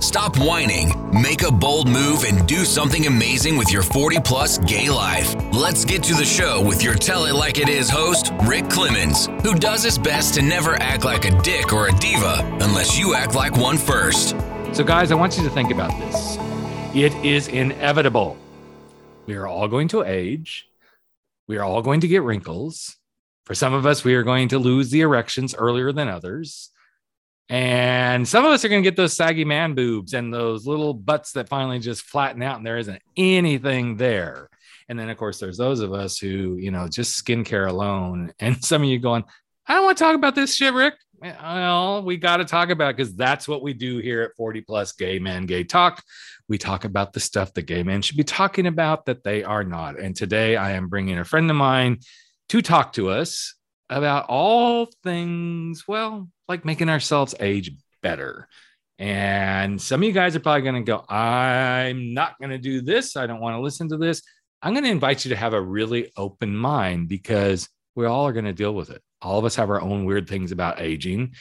[0.00, 4.88] stop whining, make a bold move, and do something amazing with your 40 plus gay
[4.88, 5.34] life.
[5.52, 9.28] Let's get to the show with your Tell It Like It Is host, Rick Clemins,
[9.42, 13.14] who does his best to never act like a dick or a diva unless you
[13.14, 14.36] act like one first.
[14.72, 16.36] So, guys, I want you to think about this.
[16.94, 18.36] It is inevitable.
[19.26, 20.68] We are all going to age.
[21.48, 22.96] We are all going to get wrinkles.
[23.44, 26.70] For some of us, we are going to lose the erections earlier than others.
[27.48, 30.94] And some of us are going to get those saggy man boobs and those little
[30.94, 34.50] butts that finally just flatten out and there isn't anything there.
[34.88, 38.32] And then, of course, there's those of us who, you know, just skincare alone.
[38.40, 39.24] And some of you going,
[39.66, 40.94] I don't want to talk about this shit, Rick.
[41.20, 44.92] Well, we got to talk about because that's what we do here at 40 Plus
[44.92, 46.02] Gay Men Gay Talk.
[46.48, 49.64] We talk about the stuff that gay men should be talking about that they are
[49.64, 49.98] not.
[49.98, 52.00] And today I am bringing a friend of mine
[52.50, 53.54] to talk to us
[53.88, 58.48] about all things, well, like making ourselves age better.
[58.98, 62.80] And some of you guys are probably going to go, I'm not going to do
[62.80, 63.16] this.
[63.16, 64.22] I don't want to listen to this.
[64.62, 68.32] I'm going to invite you to have a really open mind because we all are
[68.32, 69.02] going to deal with it.
[69.20, 71.34] All of us have our own weird things about aging.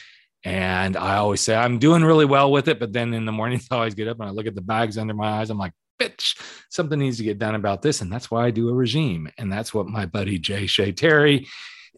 [0.43, 2.79] And I always say, I'm doing really well with it.
[2.79, 4.97] But then in the mornings, I always get up and I look at the bags
[4.97, 5.49] under my eyes.
[5.49, 6.39] I'm like, bitch,
[6.69, 8.01] something needs to get done about this.
[8.01, 9.29] And that's why I do a regime.
[9.37, 11.47] And that's what my buddy Jay Shea Terry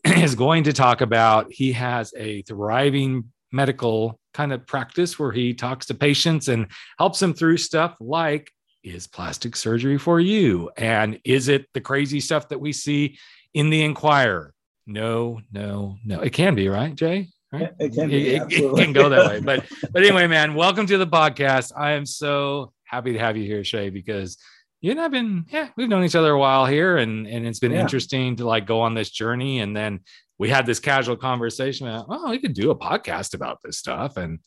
[0.15, 1.51] is going to talk about.
[1.51, 7.19] He has a thriving medical kind of practice where he talks to patients and helps
[7.19, 8.51] them through stuff like
[8.83, 10.71] is plastic surgery for you?
[10.77, 13.17] And is it the crazy stuff that we see
[13.53, 14.53] in the Enquirer?
[14.85, 16.21] No, no, no.
[16.21, 17.27] It can be, right, Jay?
[17.51, 17.71] Right?
[17.79, 19.39] It can be, it, it can go that way.
[19.41, 21.73] But but anyway, man, welcome to the podcast.
[21.75, 24.37] I am so happy to have you here, Shay, because
[24.81, 27.59] you and I've been, yeah, we've known each other a while here, and and it's
[27.59, 27.81] been yeah.
[27.81, 29.59] interesting to like go on this journey.
[29.59, 30.01] And then
[30.37, 31.87] we had this casual conversation.
[31.87, 34.39] About, oh, we could do a podcast about this stuff, and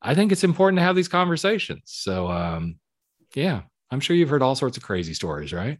[0.00, 1.82] I think it's important to have these conversations.
[1.86, 2.76] So, um,
[3.34, 5.78] yeah, I'm sure you've heard all sorts of crazy stories, right?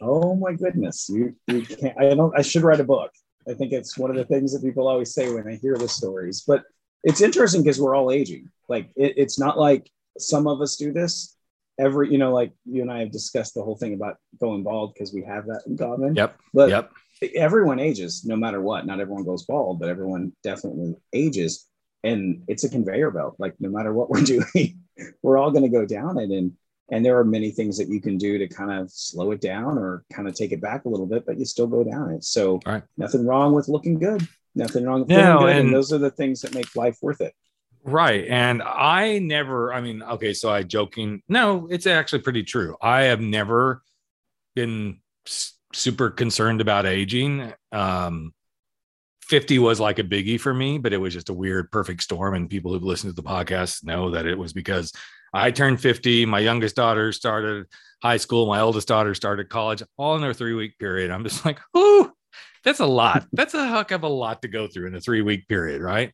[0.00, 1.96] Oh my goodness, you you can't.
[1.98, 2.36] I don't.
[2.36, 3.12] I should write a book.
[3.48, 5.88] I think it's one of the things that people always say when they hear the
[5.88, 6.42] stories.
[6.46, 6.64] But
[7.04, 8.50] it's interesting because we're all aging.
[8.68, 9.88] Like it, it's not like
[10.18, 11.36] some of us do this
[11.80, 14.92] every you know like you and i have discussed the whole thing about going bald
[14.92, 16.14] because we have that in common.
[16.14, 16.92] Yep but yep.
[17.34, 18.86] everyone ages no matter what.
[18.86, 21.66] Not everyone goes bald but everyone definitely ages.
[22.02, 23.36] And it's a conveyor belt.
[23.38, 24.80] Like no matter what we're doing
[25.22, 26.30] we're all going to go down it.
[26.30, 26.52] And
[26.92, 29.78] and there are many things that you can do to kind of slow it down
[29.78, 32.24] or kind of take it back a little bit but you still go down it.
[32.24, 32.82] So right.
[32.96, 34.26] nothing wrong with looking good.
[34.54, 35.50] Nothing wrong with no, good.
[35.50, 37.34] And, and those are the things that make life worth it
[37.82, 38.26] Right.
[38.28, 41.22] And I never, I mean, okay, so I joking.
[41.28, 42.76] No, it's actually pretty true.
[42.80, 43.82] I have never
[44.54, 45.00] been
[45.72, 47.52] super concerned about aging.
[47.72, 48.34] Um,
[49.22, 52.34] 50 was like a biggie for me, but it was just a weird perfect storm.
[52.34, 54.92] And people who've listened to the podcast know that it was because
[55.32, 56.26] I turned 50.
[56.26, 57.66] My youngest daughter started
[58.02, 58.46] high school.
[58.46, 61.10] My oldest daughter started college all in a three week period.
[61.10, 62.10] I'm just like, oh,
[62.64, 63.26] that's a lot.
[63.32, 66.12] That's a heck of a lot to go through in a three week period, right?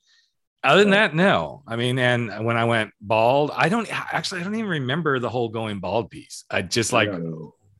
[0.65, 1.63] Other than that, no.
[1.67, 5.29] I mean, and when I went bald, I don't actually, I don't even remember the
[5.29, 6.45] whole going bald piece.
[6.51, 7.11] I just like,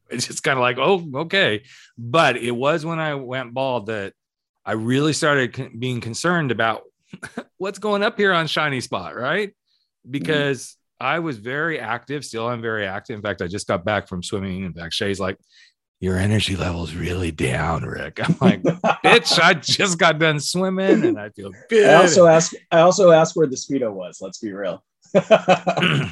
[0.09, 1.65] it's just kind of like, oh, okay.
[1.99, 4.13] But it was when I went bald that
[4.65, 6.83] I really started being concerned about
[7.57, 9.55] what's going up here on Shiny Spot, right?
[10.09, 10.63] Because
[11.01, 11.07] mm-hmm.
[11.07, 12.25] I was very active.
[12.25, 13.17] Still, I'm very active.
[13.17, 14.65] In fact, I just got back from swimming.
[14.65, 15.39] In fact, Shay's like,
[16.01, 18.21] your energy level's really down, Rick.
[18.29, 21.89] I'm like, bitch, I just got done swimming and I feel good.
[21.89, 24.19] I also asked I also asked where the speedo was.
[24.21, 24.85] Let's be real.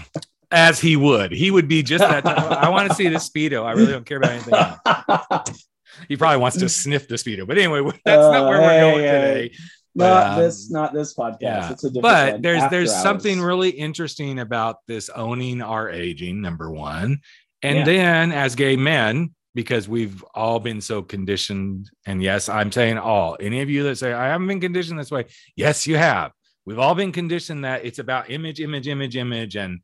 [0.51, 1.33] As he would.
[1.33, 2.25] He would be just that.
[2.27, 3.65] I want to see the speedo.
[3.65, 5.61] I really don't care about anything else.
[6.09, 7.47] He probably wants to sniff the speedo.
[7.47, 9.57] But anyway, that's uh, not where we're going hey, today.
[9.95, 11.37] Not um, this, not this podcast.
[11.41, 11.71] Yeah.
[11.71, 13.03] It's a different but there's there's hours.
[13.03, 17.21] something really interesting about this owning our aging, number one.
[17.63, 17.85] And yeah.
[17.85, 21.91] then as gay men, because we've all been so conditioned.
[22.07, 23.37] And yes, I'm saying all.
[23.41, 26.33] Any of you that say, I haven't been conditioned this way, yes, you have.
[26.67, 29.57] We've all been conditioned that it's about image, image, image, image.
[29.57, 29.81] And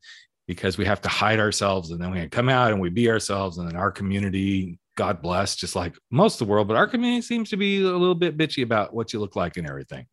[0.47, 3.57] because we have to hide ourselves and then we come out and we be ourselves.
[3.57, 7.21] And then our community, God bless, just like most of the world, but our community
[7.21, 10.05] seems to be a little bit bitchy about what you look like and everything.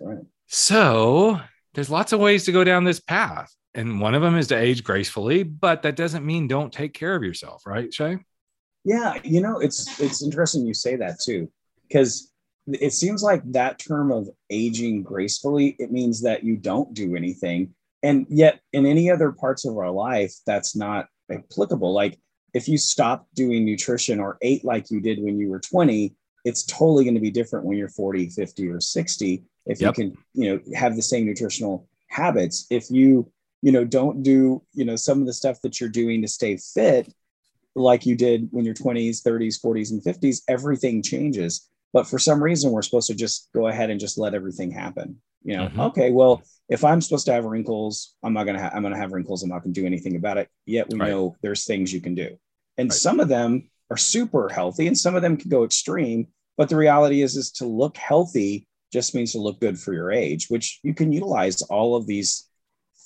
[0.00, 0.24] Right.
[0.48, 1.40] So
[1.74, 3.54] there's lots of ways to go down this path.
[3.74, 7.14] And one of them is to age gracefully, but that doesn't mean don't take care
[7.14, 8.18] of yourself, right, Shay?
[8.84, 11.50] Yeah, you know, it's it's interesting you say that too,
[11.86, 12.32] because
[12.66, 17.74] it seems like that term of aging gracefully, it means that you don't do anything.
[18.02, 21.92] And yet, in any other parts of our life, that's not applicable.
[21.92, 22.18] Like
[22.54, 26.64] if you stop doing nutrition or ate like you did when you were 20, it's
[26.64, 29.44] totally going to be different when you're 40, 50, or 60.
[29.66, 29.96] If yep.
[29.96, 32.66] you can, you know, have the same nutritional habits.
[32.70, 33.30] If you,
[33.62, 36.56] you know, don't do, you know, some of the stuff that you're doing to stay
[36.56, 37.12] fit,
[37.74, 41.68] like you did when you're 20s, 30s, 40s, and 50s, everything changes.
[41.92, 45.20] But for some reason, we're supposed to just go ahead and just let everything happen.
[45.42, 45.80] You know, mm-hmm.
[45.80, 49.12] okay, well, if I'm supposed to have wrinkles, I'm not gonna have I'm gonna have
[49.12, 49.42] wrinkles.
[49.42, 50.48] I'm not gonna do anything about it.
[50.66, 51.10] Yet we right.
[51.10, 52.36] know there's things you can do,
[52.76, 52.96] and right.
[52.96, 56.28] some of them are super healthy, and some of them can go extreme.
[56.56, 60.12] But the reality is, is to look healthy just means to look good for your
[60.12, 62.48] age, which you can utilize all of these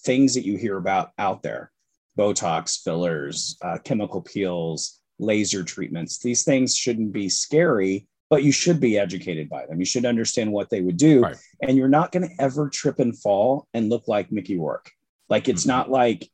[0.05, 1.71] things that you hear about out there:
[2.19, 6.19] Botox, fillers, uh, chemical peels, laser treatments.
[6.19, 9.79] These things shouldn't be scary but you should be educated by them.
[9.79, 11.23] You should understand what they would do.
[11.23, 11.37] Right.
[11.63, 14.91] And you're not going to ever trip and fall and look like Mickey Rourke.
[15.29, 15.71] Like it's mm-hmm.
[15.71, 16.29] not like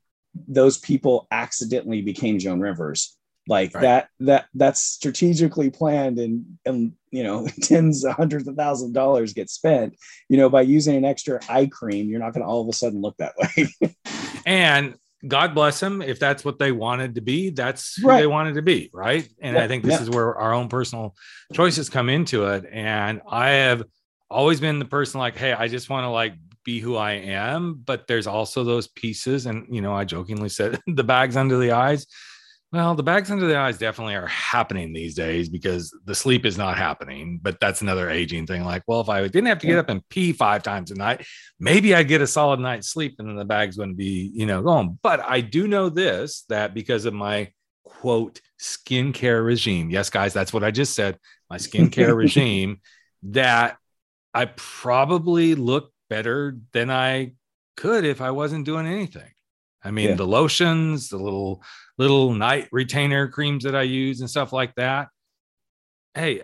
[0.49, 3.17] those people accidentally became Joan Rivers.
[3.49, 3.83] Like right.
[3.83, 9.33] that, that that's strategically planned and, and, you know, tens, hundreds of thousands of dollars
[9.33, 9.95] get spent,
[10.29, 12.73] you know, by using an extra eye cream, you're not going to all of a
[12.73, 13.95] sudden look that way.
[14.47, 14.95] and
[15.27, 16.01] God bless them.
[16.01, 18.21] If that's what they wanted to be, that's who right.
[18.21, 18.91] they wanted to be.
[18.93, 19.29] Right.
[19.41, 21.15] And I think this is where our own personal
[21.53, 22.65] choices come into it.
[22.71, 23.85] And I have
[24.31, 26.35] always been the person like, hey, I just want to like
[26.65, 27.83] be who I am.
[27.85, 29.47] But there's also those pieces.
[29.47, 32.07] And, you know, I jokingly said the bags under the eyes
[32.73, 36.57] well, the bags under the eyes definitely are happening these days because the sleep is
[36.57, 37.41] not happening.
[37.43, 38.65] But that's another aging thing.
[38.65, 41.27] Like, well, if I didn't have to get up and pee five times a night,
[41.59, 44.63] maybe I'd get a solid night's sleep and then the bags wouldn't be, you know,
[44.63, 45.01] going.
[45.03, 47.51] But I do know this that because of my
[47.83, 51.19] quote skincare regime, yes, guys, that's what I just said,
[51.49, 52.81] my skincare regime,
[53.25, 53.79] that
[54.33, 57.33] I probably look better than I
[57.77, 59.31] could if I wasn't doing anything.
[59.83, 60.15] I mean, yeah.
[60.15, 61.63] the lotions, the little
[62.01, 65.09] little night retainer creams that I use and stuff like that.
[66.15, 66.43] Hey,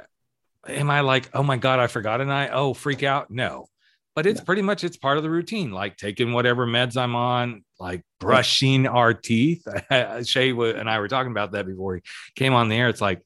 [0.69, 2.50] am I like, oh my god, I forgot a night?
[2.53, 3.31] Oh, freak out?
[3.31, 3.67] No,
[4.14, 4.44] but it's yeah.
[4.44, 5.73] pretty much it's part of the routine.
[5.73, 9.67] Like taking whatever meds I'm on, like brushing our teeth.
[10.25, 12.03] Shay and I were talking about that before he
[12.35, 12.91] came on the air.
[12.91, 13.23] It's like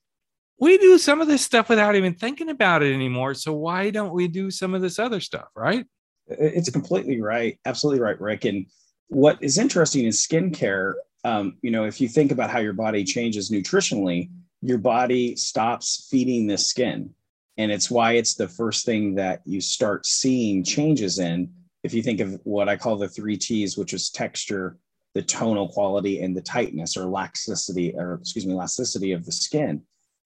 [0.61, 3.35] we do some of this stuff without even thinking about it anymore.
[3.35, 5.49] So why don't we do some of this other stuff?
[5.57, 5.85] Right?
[6.29, 7.59] It's completely right.
[7.67, 8.45] Absolutely right, Rick.
[8.45, 8.67] And
[9.09, 10.93] what is interesting is skincare.
[11.25, 14.31] Um, you know, if you think about how your body changes nutritionally,
[14.63, 17.15] your body stops feeding the skin.
[17.57, 21.53] And it's why it's the first thing that you start seeing changes in.
[21.83, 24.79] If you think of what I call the three T's, which is texture,
[25.15, 29.83] the tonal quality, and the tightness or laxicity, or excuse me, elasticity of the skin,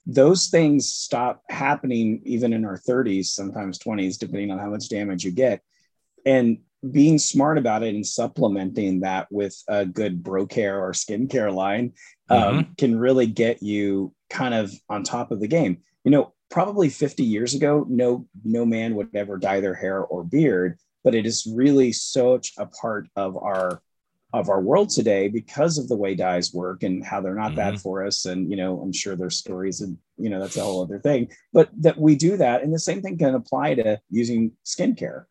[0.07, 5.25] those things stop happening even in our 30s, sometimes 20s, depending on how much damage
[5.25, 5.63] you get.
[6.27, 6.59] And
[6.91, 11.93] being smart about it and supplementing that with a good bro care or skincare line
[12.29, 12.73] um, mm-hmm.
[12.75, 15.79] can really get you kind of on top of the game.
[16.05, 20.25] You know, probably 50 years ago, no no man would ever dye their hair or
[20.25, 23.81] beard, but it is really such a part of our
[24.33, 27.57] of our world today because of the way dyes work and how they're not mm-hmm.
[27.57, 28.25] bad for us.
[28.25, 31.29] And you know, I'm sure there's stories and you know that's a whole other thing.
[31.53, 35.25] But that we do that, and the same thing can apply to using skincare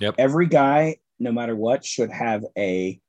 [0.00, 0.16] Yep.
[0.18, 3.00] Every guy, no matter what, should have a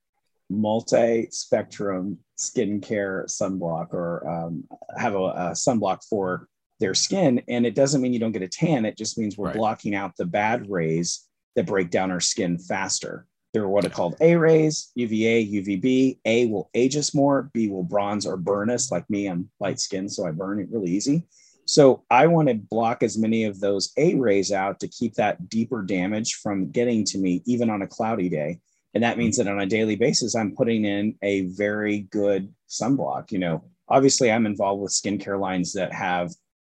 [0.49, 4.63] multi-spectrum skincare sunblock or um,
[4.97, 6.47] have a, a, sunblock for
[6.79, 7.41] their skin.
[7.47, 8.85] And it doesn't mean you don't get a tan.
[8.85, 9.55] It just means we're right.
[9.55, 13.27] blocking out the bad rays that break down our skin faster.
[13.53, 16.19] They're what are called A rays, UVA, UVB.
[16.25, 17.49] A will age us more.
[17.53, 18.91] B will bronze or burn us.
[18.91, 21.25] Like me, I'm light skinned, so I burn it really easy.
[21.69, 25.49] So I want to block as many of those A rays out to keep that
[25.49, 28.59] deeper damage from getting to me, even on a cloudy day.
[28.95, 29.45] And that means mm-hmm.
[29.45, 33.31] that on a daily basis, I'm putting in a very good sunblock.
[33.31, 36.31] You know, obviously, I'm involved with skincare lines that have,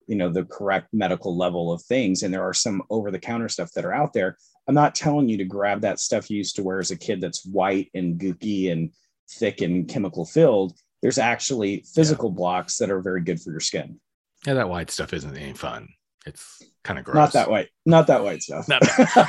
[0.06, 2.22] you know, the correct medical level of things.
[2.22, 4.36] And there are some over the counter stuff that are out there.
[4.68, 7.20] I'm not telling you to grab that stuff you used to wear as a kid
[7.20, 8.92] that's white and gooky and
[9.28, 10.78] thick and chemical filled.
[11.02, 12.36] There's actually physical yeah.
[12.36, 13.98] blocks that are very good for your skin.
[14.46, 15.88] Yeah, that white stuff isn't any fun.
[16.26, 17.16] It's kind of gross.
[17.16, 17.68] Not that white.
[17.84, 18.66] Not that white stuff.
[18.68, 18.82] not,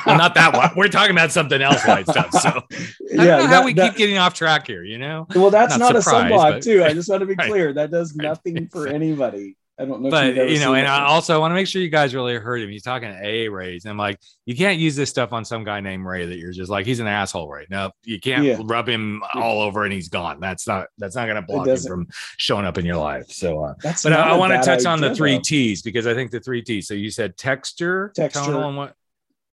[0.06, 0.76] well, not that white.
[0.76, 2.32] We're talking about something else white stuff.
[2.32, 2.48] So
[3.18, 4.82] I yeah, don't know how we that, keep getting off track here.
[4.82, 5.26] You know.
[5.34, 6.62] Well, that's not, not a sunblock but...
[6.62, 6.84] too.
[6.84, 7.48] I just want to be right.
[7.48, 7.72] clear.
[7.74, 8.72] That does nothing right.
[8.72, 9.56] for anybody.
[9.78, 10.08] I don't know.
[10.10, 10.88] but you know, and it.
[10.90, 12.70] I also want to make sure you guys really heard him.
[12.70, 13.84] He's talking to A rays.
[13.84, 16.52] And I'm like, you can't use this stuff on some guy named Ray that you're
[16.52, 17.92] just like, he's an asshole right now.
[18.02, 18.56] You can't Yeah.
[18.64, 20.40] rub him all over and he's gone.
[20.40, 22.06] That's not that's not gonna block him from
[22.38, 23.26] showing up in your life.
[23.30, 25.38] So uh That's but I, I want to touch on the three.
[25.40, 26.88] T's because I think the three T's.
[26.88, 28.40] So you said texture, Texture.
[28.40, 28.94] tonal, and what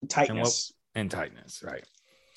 [0.07, 0.71] tightness.
[0.95, 1.83] and tightness, right?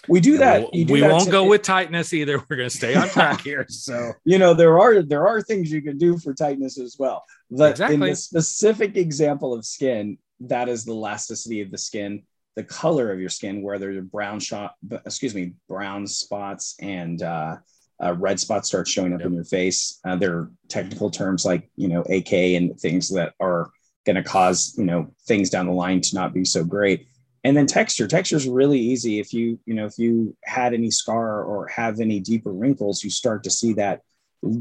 [0.06, 0.74] We do that.
[0.74, 2.38] You do we that won't to- go with tightness either.
[2.50, 3.64] We're gonna stay on track here.
[3.68, 7.24] So you know there are there are things you can do for tightness as well
[7.50, 8.10] but in Exactly.
[8.10, 12.22] the specific example of skin that is the elasticity of the skin
[12.56, 14.74] the color of your skin where there's brown shot
[15.06, 17.56] excuse me brown spots and uh,
[18.02, 19.26] uh, red spots start showing up Yep.
[19.28, 23.32] in your face uh, there are technical terms like you know ak and things that
[23.40, 23.70] are
[24.06, 27.06] going to cause you know things down the line to not be so great
[27.44, 30.90] and then texture texture is really easy if you you know if you had any
[30.90, 34.00] scar or have any deeper wrinkles you start to see that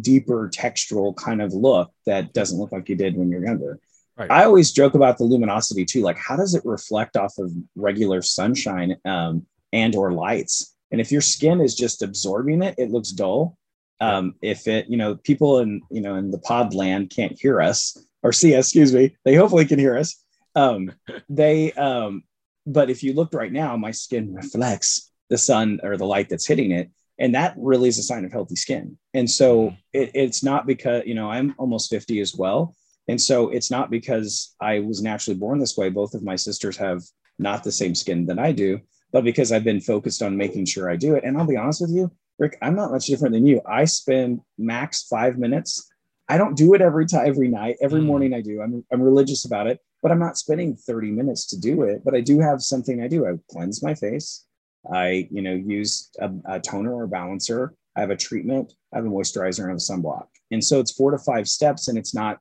[0.02, 3.80] deeper textural kind of look that doesn't look like you did when you're younger.
[4.16, 4.30] Right.
[4.30, 8.22] i always joke about the luminosity too like how does it reflect off of regular
[8.22, 10.76] sunshine um, and or lights?
[10.92, 13.58] And if your skin is just absorbing it it looks dull.
[14.00, 17.62] Um, if it you know people in you know in the pod land can't hear
[17.62, 20.24] us or see us excuse me they hopefully can hear us.
[20.56, 20.92] Um,
[21.30, 22.24] they um,
[22.66, 26.46] but if you looked right now my skin reflects the sun or the light that's
[26.46, 28.98] hitting it and that really is a sign of healthy skin.
[29.14, 32.76] And so it, it's not because you know i'm almost 50 as well.
[33.08, 35.90] And so it's not because i was naturally born this way.
[35.90, 37.02] Both of my sisters have
[37.40, 38.80] not the same skin that i do
[39.12, 41.24] but because i've been focused on making sure i do it.
[41.24, 43.62] And i'll be honest with you rick i'm not much different than you.
[43.66, 45.90] I spend max five minutes.
[46.30, 47.76] I don't do it every time every night.
[47.82, 48.06] Every Mm.
[48.06, 48.62] morning i do.
[48.62, 52.04] I'm, I'm religious about it but i'm not spending 30 minutes to do it.
[52.06, 53.26] But i do have something i do.
[53.28, 54.46] I cleanse my face
[54.92, 57.74] I, you know, use a, a toner or balancer.
[57.96, 60.28] I have a treatment, I have a moisturizer, and I have a sunblock.
[60.52, 62.40] And so it's four to five steps, and it's not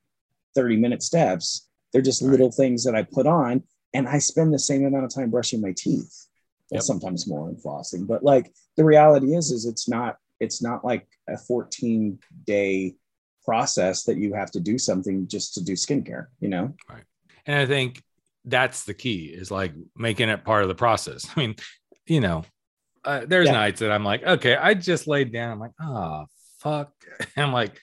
[0.55, 1.67] 30 minute steps.
[1.91, 2.31] They're just Right.
[2.31, 5.61] little things that I put on, and I spend the same amount of time brushing
[5.61, 6.27] my teeth.
[6.71, 6.81] Yep.
[6.81, 8.07] sometimes more and flossing.
[8.07, 12.95] But like the reality is, is it's not, it's not like a 14 day
[13.45, 16.73] process that you have to do something just to do skincare, you know?
[16.89, 17.03] Right.
[17.45, 18.01] And I think
[18.45, 21.27] that's the key is like making it part of the process.
[21.35, 21.55] I mean,
[22.07, 22.43] you know,
[23.05, 23.53] uh, there's Yeah.
[23.53, 25.51] nights that I'm like, okay, I just laid down.
[25.51, 26.25] I'm like, oh,
[26.59, 26.91] fuck.
[27.37, 27.79] I'm like,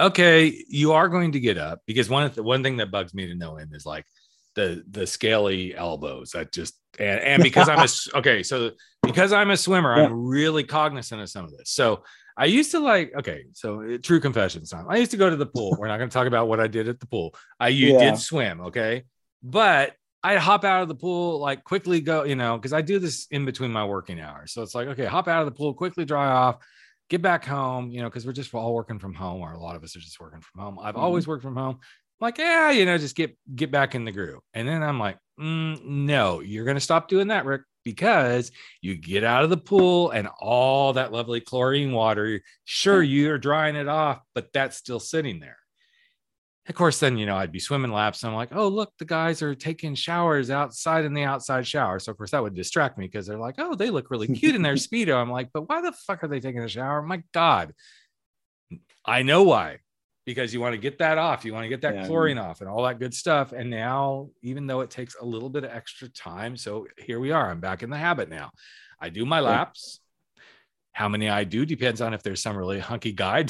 [0.00, 3.14] okay, you are going to get up because one of the one thing that bugs
[3.14, 4.04] me to no end is like
[4.54, 6.30] the the scaly elbows.
[6.32, 8.72] That just and and because I'm a okay, so
[9.02, 10.06] because I'm a swimmer, Yeah.
[10.06, 11.70] I'm really cognizant of some of this.
[11.70, 12.04] So
[12.36, 14.86] I used to like, okay, so uh, true confessions time.
[14.88, 15.76] I used to go to the pool.
[15.78, 17.34] We're not going to talk about what I did at the pool.
[17.60, 17.98] I you Yeah.
[17.98, 19.04] did swim, okay,
[19.42, 19.94] but
[20.24, 23.26] I'd hop out of the pool, like quickly go, you know, because I do this
[23.30, 24.52] in between my working hours.
[24.54, 26.56] So it's like, okay, hop out of the pool, quickly dry off,
[27.10, 29.76] get back home, you know, because we're just all working from home, or a lot
[29.76, 30.78] of us are just working from home.
[30.80, 31.00] I've Mhm.
[31.00, 31.78] always worked from home.
[31.78, 34.40] I'm like, yeah, you know, just get get back in the groove.
[34.54, 38.50] And then I'm like, mm, no, you're gonna stop doing that, Rick, because
[38.80, 42.40] you get out of the pool and all that lovely chlorine water.
[42.64, 45.58] Sure, you're drying it off, but that's still sitting there.
[46.66, 48.22] Of course, then you know I'd be swimming laps.
[48.22, 51.98] And I'm like, oh look, the guys are taking showers outside in the outside shower.
[51.98, 54.54] So of course that would distract me because they're like, oh, they look really cute
[54.54, 55.16] in their speedo.
[55.20, 57.02] I'm like, but why the fuck are they taking a shower?
[57.02, 57.74] My God,
[59.04, 59.78] I know why.
[60.26, 62.06] Because you want to get that off, you want to get that Yeah.
[62.06, 63.52] chlorine off and all that good stuff.
[63.52, 67.30] And now, even though it takes a little bit of extra time, so here we
[67.30, 67.50] are.
[67.50, 68.50] I'm back in the habit now.
[68.98, 70.00] I do my laps.
[70.94, 73.42] How many I do depends on if there's some really hunky guy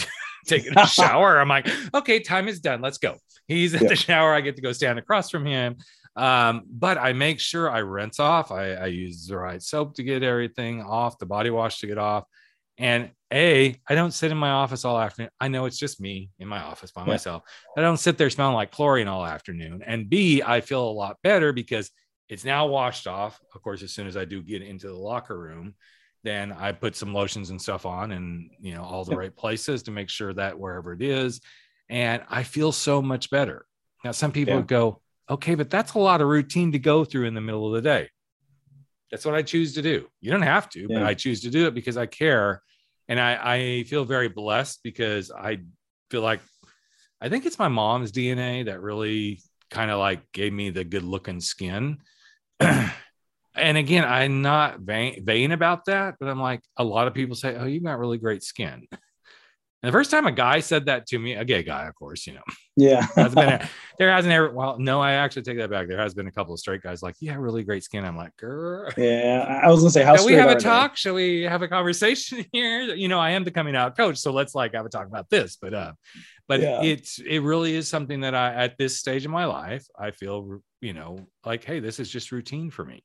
[0.44, 1.38] taking a shower.
[1.40, 2.80] I'm like, okay, time is done.
[2.80, 3.16] Let's go.
[3.48, 3.88] He's at Yeah.
[3.88, 4.32] the shower.
[4.34, 5.76] I get to go stand across from him.
[6.16, 8.52] Um, but I make sure I rinse off.
[8.52, 11.98] I, I use the right soap to get everything off, the body wash to get
[11.98, 12.24] off.
[12.78, 15.30] And A, I don't sit in my office all afternoon.
[15.40, 17.08] I know it's just me in my office by Yeah.
[17.08, 17.42] myself.
[17.76, 19.82] I don't sit there smelling like chlorine all afternoon.
[19.84, 21.90] And B, I feel a lot better because
[22.28, 23.38] it's now washed off.
[23.54, 25.74] Of course, as soon as I do get into the locker room,
[26.24, 29.82] then I put some lotions and stuff on and you know all the right places
[29.84, 31.40] to make sure that wherever it is,
[31.88, 33.66] and I feel so much better.
[34.04, 34.62] Now, some people Yeah.
[34.62, 35.00] go,
[35.30, 37.88] okay, but that's a lot of routine to go through in the middle of the
[37.88, 38.08] day.
[39.10, 40.08] That's what I choose to do.
[40.20, 42.62] You don't have to, but I choose to do it because I care.
[43.08, 45.60] And I, I feel very blessed because I
[46.10, 46.40] feel like
[47.20, 49.40] I think it's my mom's DNA that really
[49.70, 51.98] kind of like gave me the good looking skin.
[53.54, 57.36] and again, I'm not vain, vain about that, but I'm like, a lot of people
[57.36, 58.86] say, Oh, you've got really great skin.
[58.90, 62.26] And the first time a guy said that to me, a gay guy, of course,
[62.26, 62.42] you know,
[62.74, 63.06] Yeah.
[63.16, 63.68] has been a,
[63.98, 64.50] there hasn't ever.
[64.50, 65.88] Well, no, I actually take that back.
[65.88, 68.02] There has been a couple of straight guys like, yeah, really great skin.
[68.02, 68.90] I'm like, girl.
[68.96, 69.60] yeah.
[69.62, 70.60] I was gonna say how Shall we have a they?
[70.60, 70.96] talk?
[70.96, 72.80] Shall we have a conversation here?
[72.94, 75.28] You know, I am the coming out coach, so let's like have a talk about
[75.28, 75.58] this.
[75.60, 75.92] But uh,
[76.48, 76.82] but Yeah.
[76.82, 80.62] it's it really is something that I at this stage of my life I feel
[80.80, 83.02] you know like hey, this is just routine for me.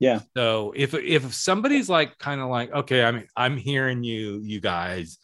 [0.00, 0.20] Yeah.
[0.36, 4.60] So if if somebody's like kind of like okay, I mean, I'm hearing you you
[4.60, 5.18] guys,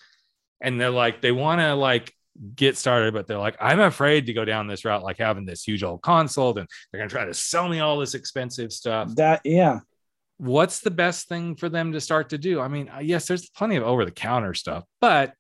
[0.61, 2.13] and they're like they want to like
[2.55, 5.65] get started, but they're like I'm afraid to go down this route, like having this
[5.65, 9.41] huge old consult, and they're gonna try to sell me all this expensive stuff That
[9.45, 9.81] yeah.
[10.37, 12.61] what's the best thing for them to start to do?
[12.61, 15.33] I mean, uh, yes, there's plenty of over the counter stuff, but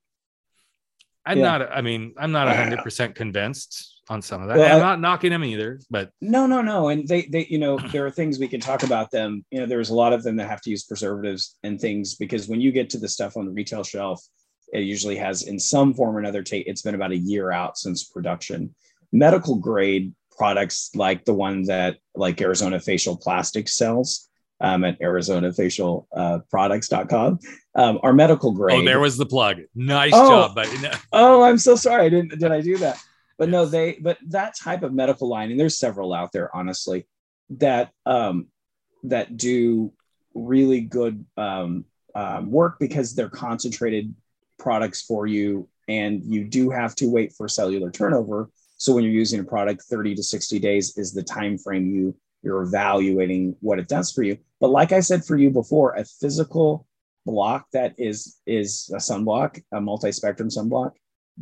[1.26, 1.58] I'm Yeah.
[1.58, 4.56] not, I mean, I'm not 100% convinced on some of that.
[4.56, 6.88] Well, I'm not knocking them either, but No, no, no.
[6.88, 9.44] And they, they, you know, there are things we can talk about them.
[9.50, 12.48] You know, there's a lot of them that have to use preservatives and things because
[12.48, 14.22] when you get to the stuff on the retail shelf,
[14.72, 16.42] it usually has in some form or another.
[16.42, 18.74] Take it's been about a year out since production.
[19.12, 24.28] Medical grade products like the one that like Arizona Facial Plastic sells
[24.60, 27.38] um, at ArizonaFacialProducts.com
[27.74, 28.80] um, are medical grade.
[28.80, 29.58] oh, there was the plug.
[29.74, 30.28] Nice Oh.
[30.28, 30.90] job, but no.
[31.12, 32.06] Oh, I'm so sorry.
[32.06, 32.98] I didn't did I do that?
[33.38, 37.06] But no, they but that type of medical line, and there's several out there, honestly,
[37.50, 38.46] that um
[39.04, 39.92] that do
[40.34, 44.14] really good um, um work because they're concentrated
[44.58, 48.50] products for you, and you do have to wait for cellular turnover.
[48.78, 52.14] So when you're using a product, 30 to 60 days is the time frame you
[52.46, 54.38] you're evaluating what it does for you.
[54.60, 56.86] But like I said for you before, a physical
[57.26, 60.92] block that is is a sunblock, a multi-spectrum sunblock,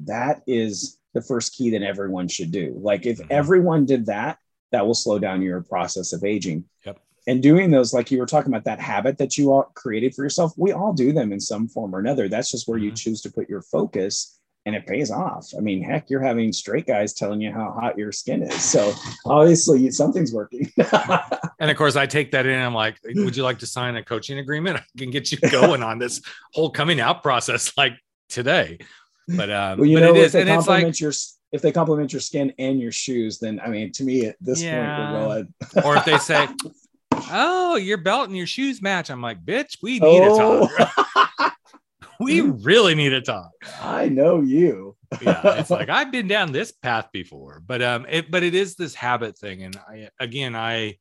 [0.05, 2.77] that is the first key that everyone should do.
[2.81, 3.27] Like if Mhm.
[3.31, 4.39] everyone did that,
[4.73, 6.65] that will slow down your process of aging.
[6.85, 6.99] Yep.
[7.27, 10.25] And doing those, like you were talking about that habit that you all created for
[10.25, 12.29] yourself, we all do them in some form or another.
[12.29, 12.97] That's just where you Mhm.
[12.97, 15.47] choose to put your focus and it pays off.
[15.57, 18.63] I mean, heck, you're having straight guys telling you how hot your skin is.
[18.63, 18.93] So
[19.27, 20.71] obviously something's working.
[21.61, 22.59] and of course I take that in.
[22.59, 24.79] I'm like, would you like to sign a coaching agreement?
[24.79, 26.21] I can get you going on this
[26.55, 27.93] whole coming out process like
[28.29, 28.79] today.
[29.29, 31.13] But um, well, you but know, it if they and it's like, compliment your
[31.53, 34.63] if they compliment your skin and your shoes, then I mean, to me at this
[34.63, 34.77] Yeah.
[34.77, 35.55] point, we're going.
[35.85, 36.49] or if they say,
[37.31, 41.53] "Oh, your belt and your shoes match," I'm like, "Bitch, we need to Oh, talk.
[42.21, 43.51] we really need to talk."
[43.81, 44.97] I know you.
[45.23, 48.75] Yeah, it's like I've been down this path before, but um, it but it is
[48.75, 50.99] this habit thing, and I again, I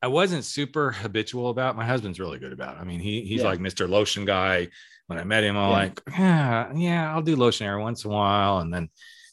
[0.00, 1.76] I wasn't super habitual about.
[1.76, 2.76] My husband's really good about.
[2.76, 2.80] It.
[2.80, 3.48] I mean, he he's Yeah.
[3.48, 3.88] like Mr.
[3.88, 4.68] Lotion guy.
[5.08, 5.76] When I met him, I'm Yeah.
[5.76, 8.88] like, yeah, yeah, I'll do lotion every once in a while, and then.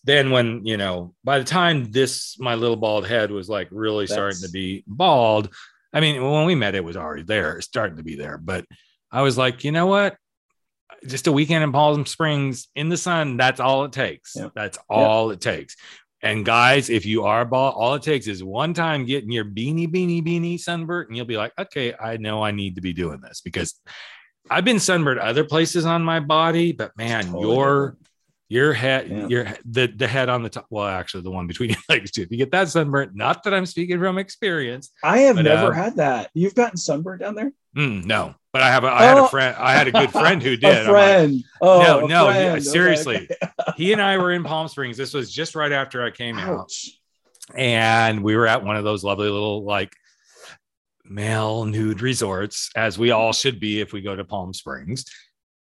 [0.07, 4.05] Then when you know, by the time this my little bald head was like really
[4.05, 5.49] starting to be bald,
[5.91, 8.37] I mean, when we met, it was already there, starting to be there.
[8.37, 8.65] But
[9.11, 10.15] I was like, you know what?
[11.07, 13.35] Just a weekend in Palm Springs in the sun.
[13.37, 14.35] That's all it takes.
[14.35, 14.49] Yeah.
[14.53, 15.75] That's all it takes.
[16.21, 19.87] And guys, if you are bald, all it takes is one time getting your beanie,
[19.91, 23.21] beanie, beanie sunburnt, and you'll be like, okay, I know I need to be doing
[23.21, 23.73] this because
[24.49, 28.07] I've been sunburned other places on my body, but man, Totally your different.
[28.49, 29.27] your head, Yeah.
[29.27, 30.67] your the the head on the top.
[30.69, 32.21] Well, actually, the one between your legs too.
[32.23, 34.91] If you get that sunburnt, not that I'm speaking from experience.
[35.03, 36.29] I have But, never uh, had that.
[36.33, 37.51] You've gotten sunburned down there?
[37.75, 39.27] Mm, no, but I have a I had a Oh.
[39.27, 39.55] friend.
[39.59, 40.63] I had a good friend who did.
[40.63, 41.43] A I'm like, friend.
[41.61, 42.63] oh, no, no, friend.
[42.63, 43.15] yeah, seriously.
[43.41, 43.51] okay.
[43.77, 44.95] he and I were in Palm Springs.
[44.95, 46.71] This was just right after I came out.
[47.55, 49.95] And we were at one of those lovely little like
[51.07, 55.05] male nude resorts as we all should be if we go to palm springs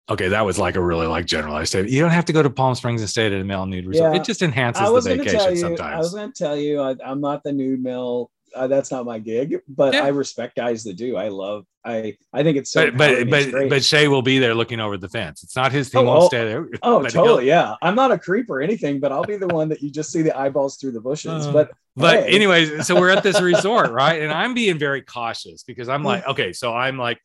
[0.08, 2.50] okay that was like a really like generalized statement you don't have to go to
[2.50, 4.20] palm springs and stay at a male nude resort Yeah.
[4.20, 5.78] it just enhances the was going to tell vacation you.
[5.78, 6.80] I was going to tell you.
[6.80, 8.30] I, I'm not the nude mill.
[8.54, 10.04] Uh, that's not my gig, but Yeah.
[10.04, 11.16] I respect guys that do.
[11.16, 11.64] I love.
[11.84, 12.90] I I think it's so.
[12.90, 13.70] but but but, great.
[13.70, 15.44] but Shay will be there looking over the fence.
[15.44, 15.90] It's not his.
[15.92, 16.68] He Oh, won't oh, stay there.
[16.82, 17.46] Oh, totally.
[17.46, 17.76] Yeah.
[17.80, 20.22] I'm not a creep or anything, but I'll be the one that you just see
[20.22, 21.46] the eyeballs through the bushes.
[21.46, 22.34] Uh, but But Hey.
[22.36, 24.20] anyways, so we're at this resort, right?
[24.22, 27.18] And I'm being very cautious because I'm like, okay, so I'm like,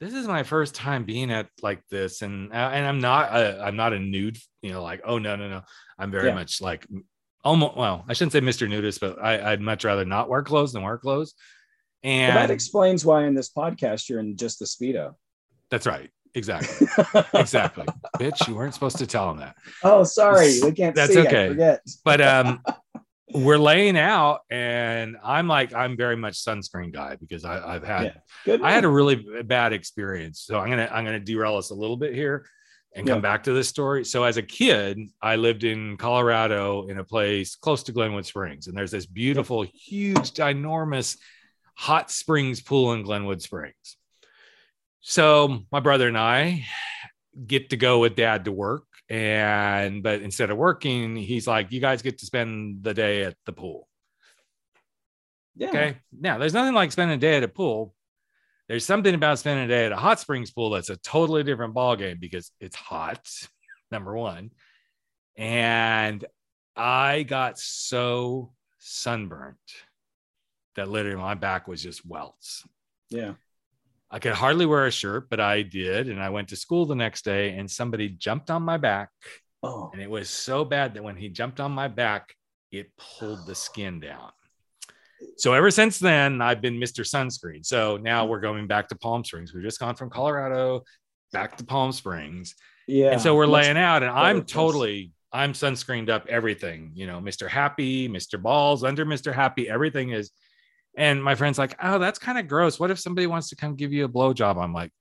[0.00, 3.60] this is my first time being at like this, and uh, and I'm not a,
[3.62, 5.60] I'm not a nude, you know, like oh no no no,
[5.98, 6.34] I'm very Yeah.
[6.34, 6.86] much like
[7.44, 8.66] almost well, I shouldn't say Mr.
[8.66, 11.34] Nudist, but I, I'd much rather not wear clothes than wear clothes,
[12.02, 15.14] well, and that explains why in this podcast you're in just the speedo.
[15.70, 16.88] that's right, exactly,
[17.34, 17.86] exactly,
[18.18, 19.54] bitch, you weren't supposed to tell him that.
[19.84, 21.78] oh, sorry, We can't That's okay.
[22.06, 22.62] But um
[23.32, 28.14] we're laying out and i'm like i'm very much sunscreen guy because I, i've had
[28.46, 28.58] Yeah.
[28.62, 30.40] I had a really bad experience.
[30.40, 32.44] So i'm gonna i'm gonna derail us a little bit here
[32.96, 33.22] and come Yeah.
[33.22, 34.04] back to this story.
[34.04, 38.66] So as a kid i lived in colorado in a place close to glenwood springs
[38.66, 41.16] and there's this beautiful huge ginormous
[41.76, 43.96] hot springs pool in glenwood springs.
[45.00, 46.64] So my brother and i
[47.46, 51.80] get to go with dad to work And but instead of working, he's like, you
[51.80, 53.88] guys get to spend the day at the pool.
[55.56, 55.68] Yeah.
[55.68, 55.96] Okay.
[56.18, 57.94] Now, there's nothing like spending a day at a pool.
[58.68, 61.74] There's something about spending a day at a hot springs pool that's a totally different
[61.74, 63.28] ball game because it's hot.
[63.90, 64.52] Number one,
[65.36, 66.24] and
[66.76, 69.58] I got so sunburnt
[70.76, 72.64] that literally my back was just welts.
[73.08, 73.32] Yeah.
[74.10, 76.08] I could hardly wear a shirt, but I did.
[76.08, 79.10] And I went to school the next day and somebody jumped on my back.
[79.62, 79.90] Oh.
[79.92, 82.34] And it was so bad that when he jumped on my back,
[82.72, 84.30] it pulled the skin down.
[85.36, 87.04] So ever since then, I've been Mr.
[87.04, 87.64] Sunscreen.
[87.64, 89.52] So now we're going back to Palm Springs.
[89.52, 90.82] We've just gone from Colorado
[91.32, 92.54] back to Palm Springs.
[92.86, 93.10] Yeah.
[93.12, 97.48] And so we're laying out, and I'm totally, I'm sunscreened up everything, you know, Mr.
[97.48, 98.40] Happy, Mr.
[98.40, 99.32] Balls, under Mr.
[99.32, 100.30] Happy, everything is.
[100.96, 102.80] And my friend's like, oh, that's kind of gross.
[102.80, 104.62] What if somebody wants to come give you a blowjob?
[104.62, 104.92] I'm like,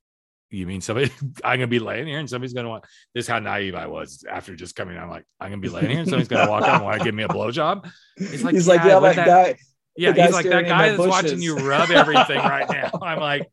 [0.51, 1.11] you mean somebody?
[1.43, 2.85] I'm gonna be laying here and somebody's gonna want.
[3.13, 4.97] This is how naive I was after just coming.
[4.97, 7.03] I'm like, I'm gonna be laying here and somebody's gonna walk up and want to
[7.03, 7.89] give me a blowjob.
[8.17, 9.57] He's like, he's like, yeah, with that, guy.
[9.95, 12.91] yeah, he's like that guy that's watching you rub everything right now.
[13.01, 13.49] I'm like,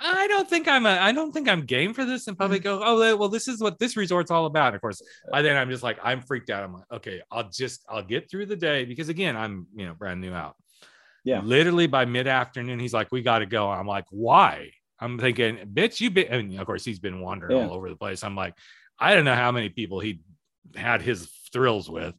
[0.00, 2.28] I don't think I'm a, I don't think I'm game for this.
[2.28, 4.68] And probably go, oh well, this is what this resort's all about.
[4.68, 6.64] And of course, by then I'm just like, I'm freaked out.
[6.64, 9.94] I'm like, okay, I'll just, I'll get through the day because again, I'm, you know,
[9.94, 10.56] brand new out.
[11.28, 11.42] Yeah.
[11.42, 13.70] Literally by mid afternoon, he's like, we got to go.
[13.70, 14.70] I'm like, why?
[14.98, 17.66] I'm thinking, bitch, you've been, and of course, he's been wandering Yeah.
[17.66, 18.24] all over the place.
[18.24, 18.54] I'm like,
[18.98, 20.20] I don't know how many people he
[20.74, 22.14] had his thrills with.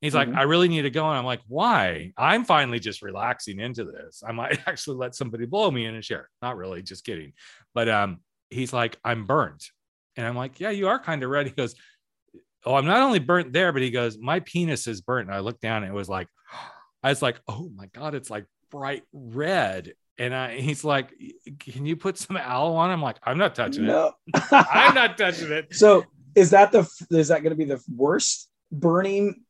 [0.00, 0.36] He's like, Mhm.
[0.36, 1.08] I really need to go.
[1.08, 2.12] And I'm like, why?
[2.16, 4.22] I'm finally just relaxing into this.
[4.26, 6.30] I might actually let somebody blow me in a chair.
[6.40, 7.32] Not really, just kidding.
[7.74, 9.64] But um, he's like, I'm burnt.
[10.16, 11.46] And I'm like, yeah, you are kind of red.
[11.46, 11.74] He goes,
[12.66, 15.28] Oh, I'm not only burnt there, but he goes, My penis is burnt.
[15.28, 16.28] And I looked down and it was like,
[17.04, 19.92] I was like, Oh my God, it's like bright red.
[20.18, 21.10] And I, he's like,
[21.60, 22.90] Can you put some aloe on?
[22.90, 23.88] I'm like, I'm not touching it.
[23.88, 24.12] No.
[24.50, 25.74] I'm not touching it.
[25.74, 29.42] So is that the is that going to be the worst burning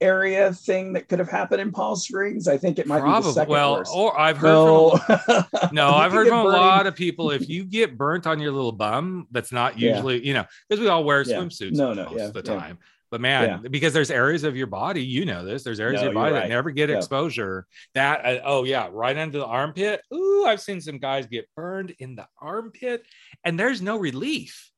[0.00, 2.48] area thing that could have happened in Palm Springs?
[2.48, 3.92] I think it might be the second Well, worst.
[3.94, 7.30] or I've heard from no, No, I've heard from a lot of people.
[7.30, 9.90] If you get burnt on your little bum, that's not Yeah.
[9.94, 11.36] usually, you know, because we all wear Yeah.
[11.38, 12.58] swimsuits No, no, most yeah, of the yeah.
[12.58, 12.78] time.
[13.12, 15.62] But man, because there's areas of your body, you know this.
[15.62, 16.96] There's areas No, of your body that never get Yeah.
[16.96, 17.66] exposure.
[17.92, 20.00] That uh, oh yeah, right under the armpit.
[20.14, 23.04] Ooh, I've seen some guys get burned in the armpit,
[23.44, 24.71] and there's no relief.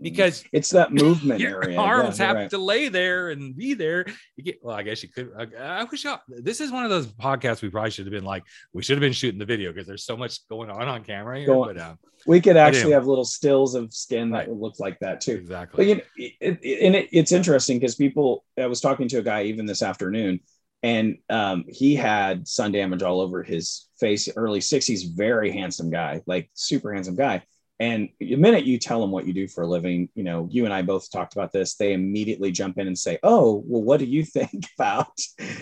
[0.00, 1.78] Because it's that movement your area.
[1.78, 2.50] arms Yeah, have right.
[2.50, 4.04] to lay there and be there.
[4.36, 5.30] You get well, I guess you could.
[5.36, 8.24] I, I wish y'all, this is one of those podcasts we probably should have been
[8.24, 11.02] like, we should have been shooting the video because there's so much going on on
[11.04, 11.48] camera here.
[11.54, 12.94] But um, We could actually anyway.
[12.94, 14.48] have little stills of skin that Right.
[14.48, 15.32] would look like that too.
[15.36, 15.76] Exactly.
[15.76, 18.44] But you know, it, it, and it, it's interesting because people.
[18.58, 20.40] I was talking to a guy even this afternoon,
[20.84, 24.28] and um, he had sun damage all over his face.
[24.36, 27.42] Early sixties, very handsome guy, like super handsome guy.
[27.82, 30.66] And the minute you tell them what you do for a living, you know, you
[30.66, 31.74] and I both talked about this.
[31.74, 35.18] They immediately jump in and say, "Oh, well, what do you think about?"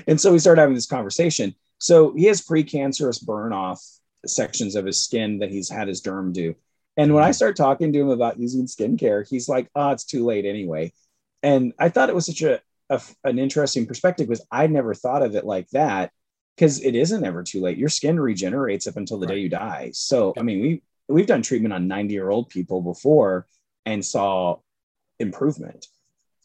[0.06, 1.54] And so we started having this conversation.
[1.78, 3.82] So he has precancerous burn off
[4.26, 6.54] sections of his skin that he's had his derm do.
[6.98, 7.36] And when I mm-hmm.
[7.36, 10.92] start talking to him about using skincare, he's like, "Oh, it's too late anyway."
[11.42, 15.22] And I thought it was such a, a an interesting perspective because I never thought
[15.22, 16.12] of it like that
[16.54, 17.78] because it isn't ever too late.
[17.78, 19.92] Your skin regenerates up until the day you die.
[19.94, 23.46] So I mean, we we've done treatment on 90 year old people before
[23.86, 24.58] and saw
[25.18, 25.86] improvement.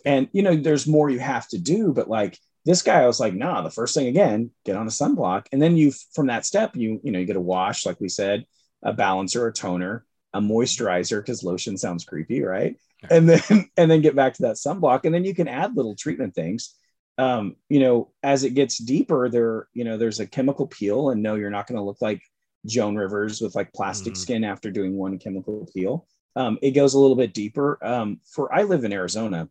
[0.05, 3.19] And you know, there's more you have to do, but like this guy, I was
[3.19, 5.45] like, nah, the first thing again, get on a sunblock.
[5.51, 8.09] And then you from that step, you you know, you get a wash, like we
[8.09, 8.45] said,
[8.83, 12.75] a balancer, a toner, a moisturizer, because lotion sounds creepy, right?
[13.09, 15.05] And then and then get back to that sunblock.
[15.05, 16.75] And then you can add little treatment things.
[17.17, 21.23] Um, you know, as it gets deeper, there, you know, there's a chemical peel, and
[21.23, 22.21] no, you're not going to look like
[22.65, 24.17] Joan Rivers with like plastic Mhm.
[24.17, 26.07] skin after doing one chemical peel.
[26.35, 27.77] Um, it goes a little bit deeper.
[27.83, 29.49] Um, for I live in Arizona,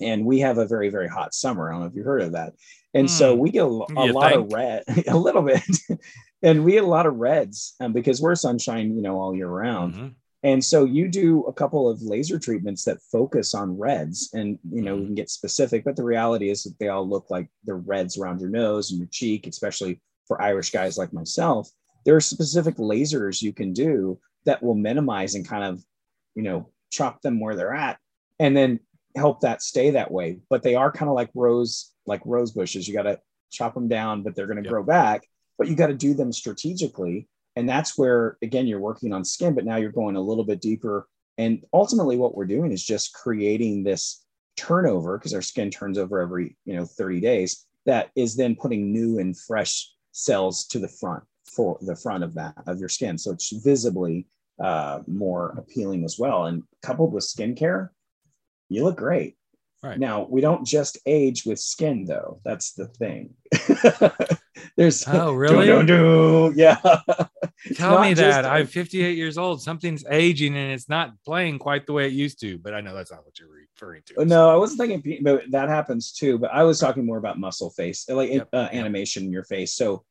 [0.00, 1.68] and we have a very very hot summer.
[1.68, 2.54] I don't know if you've heard of that.
[2.94, 3.40] And so Hmm.
[3.40, 4.44] we get a, a lot think?
[4.44, 5.62] of red, a little bit,
[6.42, 9.48] and we get a lot of reds um, because we're sunshine, you know, all year
[9.48, 9.94] round.
[9.94, 10.14] Mhm.
[10.44, 14.82] And so you do a couple of laser treatments that focus on reds, and you
[14.82, 17.74] know we can get specific, but the reality is that they all look like the
[17.74, 21.70] reds around your nose and your cheek, especially for Irish guys like myself.
[22.04, 25.84] There are specific lasers you can do that will minimize and kind of,
[26.34, 27.98] you know, chop them where they're at,
[28.38, 28.80] and then
[29.16, 30.40] help that stay that way.
[30.50, 32.88] But they are kind of like rose, like rose bushes.
[32.88, 34.70] You got to chop them down, but they're going to Yep.
[34.70, 35.28] grow back.
[35.58, 39.54] But you got to do them strategically and that's where again you're working on skin
[39.54, 43.12] but now you're going a little bit deeper and ultimately what we're doing is just
[43.14, 44.24] creating this
[44.56, 48.92] turnover because our skin turns over every you know 30 days that is then putting
[48.92, 53.16] new and fresh cells to the front for the front of that of your skin
[53.18, 54.26] so it's visibly
[54.62, 57.88] uh, more appealing as well and coupled with skincare
[58.68, 59.36] you look great
[59.82, 59.98] Right.
[59.98, 62.40] Now we don't just age with skin, though.
[62.44, 63.34] That's the thing.
[64.76, 65.66] There's Oh, really?
[65.66, 66.52] Dun, dun, dun.
[66.56, 66.76] yeah.
[67.74, 68.44] Tell me that.
[68.44, 69.60] I'm 58 years old.
[69.60, 72.58] Something's aging and it's not playing quite the way it used to.
[72.58, 74.24] But I know that's not what you're referring to.
[74.24, 76.38] No, I wasn't thinking, but that happens too.
[76.38, 78.74] But I was talking more about muscle face, like Yep, uh, yep.
[78.74, 79.74] animation in your face.
[79.74, 80.04] So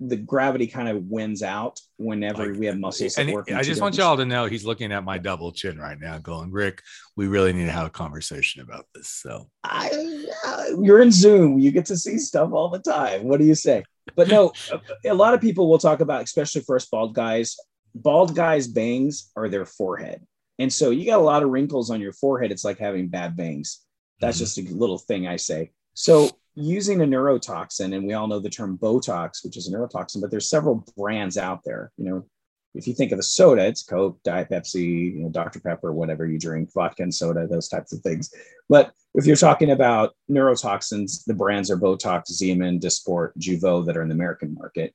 [0.00, 3.50] the gravity kind of wins out whenever Like, we have muscles that work.
[3.50, 6.50] I just want y'all to know he's looking at my double chin right now, going,
[6.50, 6.82] Rick,
[7.16, 9.08] we really need to have a conversation about this.
[9.08, 11.58] So I, uh, you're in Zoom.
[11.58, 13.24] You get to see stuff all the time.
[13.24, 13.84] What do you say?
[14.14, 14.52] But no,
[15.06, 17.56] a, lot of people will talk about, especially for us bald guys.
[17.94, 20.20] Bald guys' bangs are their forehead,
[20.58, 22.52] and so you got a lot of wrinkles on your forehead.
[22.52, 23.80] It's like having bad bangs.
[24.20, 24.40] That's Mhm.
[24.40, 25.70] just a little thing I say.
[25.94, 30.20] So using a neurotoxin, and we all know the term Botox, which is a neurotoxin,
[30.20, 31.92] but there's several brands out there.
[31.98, 32.26] You know,
[32.74, 35.60] if you think of a soda, it's Coke, Diet Pepsi, you know, Dr.
[35.60, 38.32] Pepper, whatever you drink, vodka and soda, those types of things.
[38.68, 44.02] But if you're talking about neurotoxins, the brands are Botox, Xeomin, Dysport, Jeuveau that are
[44.02, 44.94] in the American market.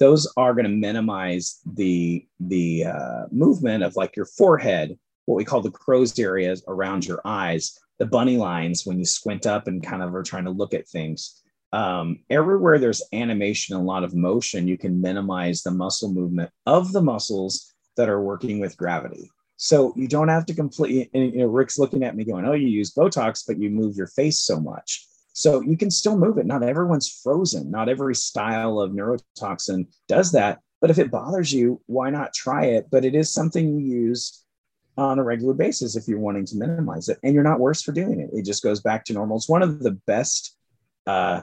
[0.00, 5.44] Those are going to minimize the the uh, movement of like your forehead, what we
[5.44, 9.82] call the crow's areas around your eyes, the bunny lines when you squint up and
[9.82, 11.42] kind of are trying to look at things.
[11.72, 16.50] Um, everywhere there's animation and a lot of motion, you can minimize the muscle movement
[16.64, 19.30] of the muscles that are working with gravity.
[19.56, 21.10] So you don't have to completely.
[21.12, 23.96] And, you know, Rick's looking at me going, "Oh, you use Botox, but you move
[23.96, 26.46] your face so much." So you can still move it.
[26.46, 27.70] Not everyone's frozen.
[27.70, 30.60] Not every style of neurotoxin does that.
[30.80, 32.86] But if it bothers you, why not try it?
[32.90, 34.44] But it is something you use
[34.98, 37.92] on a regular basis if you're wanting to minimize it, and you're not worse for
[37.92, 38.30] doing it.
[38.32, 39.36] It just goes back to normal.
[39.36, 40.56] It's one of the best
[41.06, 41.42] uh,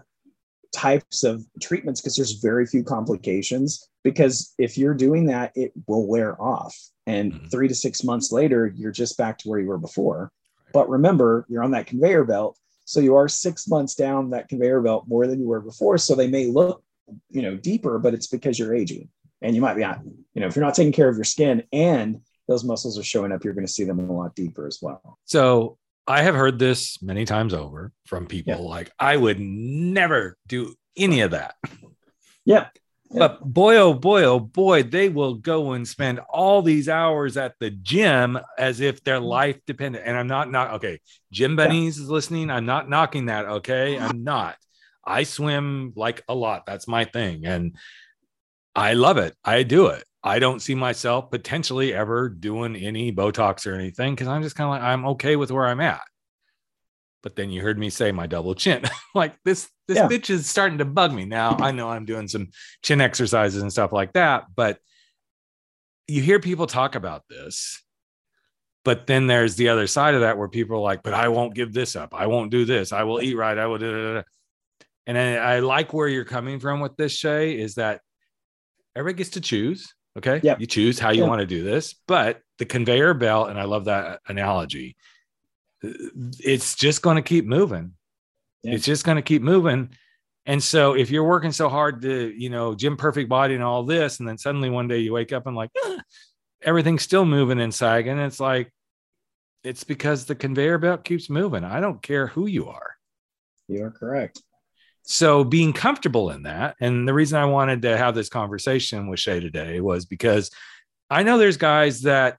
[0.74, 3.90] types of treatments because there's very few complications.
[4.04, 7.50] Because if you're doing that, it will wear off, and Mhm.
[7.50, 10.32] three to six months later, you're just back to where you were before.
[10.74, 14.82] But remember, you're on that conveyor belt, so you are six months down that conveyor
[14.82, 15.98] belt more than you were before.
[15.98, 16.84] So they may look,
[17.32, 19.10] you know, deeper, but it's because you're aging,
[19.42, 21.64] and you might be not, you know, if you're not taking care of your skin
[21.72, 24.80] and those muscles are showing up, you're going to see them a lot deeper as
[24.82, 25.18] well.
[25.26, 25.78] So
[26.08, 28.60] I have heard this many times over from people Yeah.
[28.60, 31.56] like, I would never do any of that.
[32.46, 32.68] Yeah.
[33.12, 37.56] But boy, oh boy, oh boy, they will go and spend all these hours at
[37.60, 39.26] the gym as if their mm-hmm.
[39.26, 40.02] life depended.
[40.04, 41.00] And I'm not not okay.
[41.32, 42.50] Gym bunnies is listening.
[42.50, 43.46] I'm not knocking that.
[43.46, 43.98] Okay.
[44.00, 44.58] I'm not.
[45.04, 46.66] I swim like a lot.
[46.66, 47.46] That's my thing.
[47.46, 47.76] And
[48.76, 49.36] I love it.
[49.46, 50.04] I do it.
[50.26, 54.66] I don't see myself potentially ever doing any Botox or anything because I'm just kind
[54.66, 56.02] of like, I'm okay with where I'm at.
[57.22, 58.84] But then you heard me say my double chin.
[59.16, 60.08] like this, this Yeah.
[60.08, 61.58] bitch is starting to bug me now.
[61.60, 62.50] I know I'm doing some
[62.84, 64.80] chin exercises and stuff like that, but
[66.08, 67.84] you hear people talk about this.
[68.84, 71.56] But then there's the other side of that where people are like, but I won't
[71.56, 72.14] give this up.
[72.14, 72.92] I won't do this.
[72.92, 73.58] I will eat right.
[73.58, 74.26] I will do it.
[75.08, 78.02] And I, I like where you're coming from with this, Shay, is that
[78.96, 79.94] everybody gets to choose.
[80.18, 80.40] Okay.
[80.44, 80.56] Yeah.
[80.60, 81.30] You choose how you Yeah.
[81.30, 81.94] want to do this.
[82.08, 84.96] But the conveyor belt, and I love that analogy,
[85.84, 87.94] it's just going to keep moving.
[88.64, 88.74] Yeah.
[88.76, 89.90] It's just going to keep moving.
[90.46, 93.84] And so if you're working so hard to, you know, gym perfect body and all
[93.84, 96.00] this, and then suddenly one day you wake up and like "Ah,
[96.62, 98.08] everything's still moving inside.
[98.08, 98.72] and sagging, it's like
[99.64, 101.64] it's because the conveyor belt keeps moving.
[101.64, 102.96] I don't care who you are.
[103.68, 104.42] You are correct.
[105.06, 109.20] So being comfortable in that, and the reason I wanted to have this conversation with
[109.20, 110.50] Shay today was because
[111.10, 112.38] I know there's guys that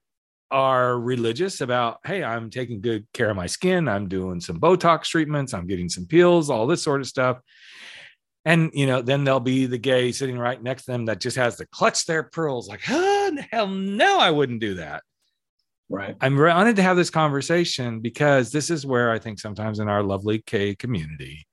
[0.51, 5.05] are religious about, hey, I'm taking good care of my skin, I'm doing some Botox
[5.05, 7.39] treatments, I'm getting some peels, all this sort of stuff.
[8.45, 11.37] And you know, then there'll be the gay sitting right next to them that just
[11.37, 15.05] has to clutch their pearls, like, oh, hell no, I wouldn't do that.
[15.89, 16.17] Right.
[16.21, 20.03] I'm honored to have this conversation because this is where I think sometimes in our
[20.03, 21.46] lovely K community,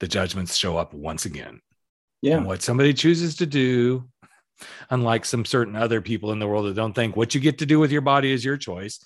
[0.00, 1.60] the judgments show up once again.
[2.22, 2.38] Yeah.
[2.38, 4.08] And what somebody chooses to do,
[4.90, 7.66] unlike some certain other people in the world that don't think what you get to
[7.66, 9.02] do with your body is your choice.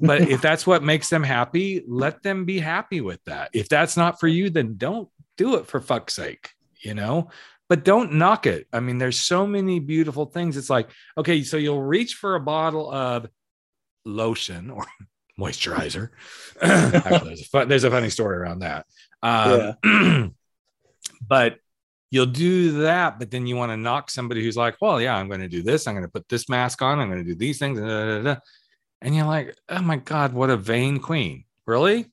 [0.00, 3.50] But if that's what makes them happy, let them be happy with that.
[3.52, 7.30] If that's not for you, then don't do it for fuck's sake, you know?
[7.68, 8.66] But don't knock it.
[8.72, 10.56] I mean, there's so many beautiful things.
[10.56, 13.28] It's like, okay, so you'll reach for a bottle of
[14.04, 14.86] lotion or
[15.40, 16.10] moisturizer.
[16.62, 18.86] Actually, there's a, fun, there's a funny story around that.
[19.22, 20.34] Um,
[21.28, 21.58] but
[22.10, 25.28] you'll do that, but then you want to knock somebody who's like, well, yeah, I'm
[25.28, 25.86] going to do this.
[25.86, 26.98] I'm going to put this mask on.
[26.98, 27.78] I'm going to do these things.
[27.78, 28.36] da, da, da."
[29.02, 31.44] And you're like, oh my God, what a vain queen.
[31.66, 32.06] Really?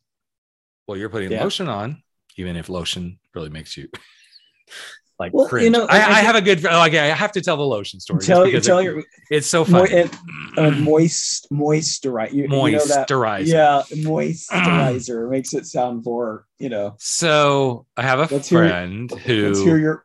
[0.87, 1.43] Well, you're putting Yeah.
[1.43, 2.01] lotion on,
[2.37, 3.89] even if lotion really makes you
[5.19, 7.58] like Well, you know, I, I- I have a good like I have to tell
[7.58, 8.23] the lotion story.
[8.23, 10.01] Tell, because tell it- your it's so mo- funny.
[10.01, 10.17] and,
[10.58, 12.34] uh, moist moisturize.
[12.34, 13.47] You, you know Moisturizer.
[13.47, 16.45] yeah, moisturizer makes it sound more.
[16.60, 18.69] You know, So I have a Let's hear it.
[18.69, 19.99] friend let's hear who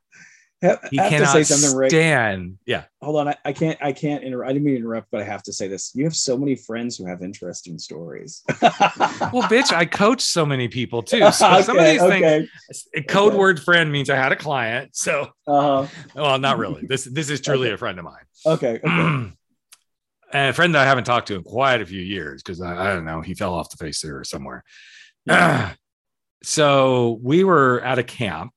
[0.62, 0.78] your.
[0.84, 1.90] I he have to say something, Rick.
[1.90, 2.58] stand.
[2.66, 2.84] Yeah.
[3.00, 3.78] Hold on, I, I can't.
[3.82, 4.50] I can't interrupt.
[4.50, 5.92] I didn't mean to interrupt, but I have to say this.
[5.94, 8.42] You have so many friends who have interesting stories.
[9.32, 11.20] Well, bitch, I coach so many people too.
[11.32, 12.48] So some of okay, these things, okay.
[12.94, 13.38] a code Okay.
[13.38, 14.94] word friend means I had a client.
[14.94, 15.86] So, Uh-huh.
[16.14, 16.86] well, not really.
[16.88, 18.24] This this is truly a friend of mine.
[18.46, 18.80] Okay.
[18.84, 18.86] Okay.
[20.32, 22.90] and a friend that I haven't talked to in quite a few years because I,
[22.90, 24.64] I don't know, he fell off the face there or somewhere.
[26.42, 28.52] so we were at a camp,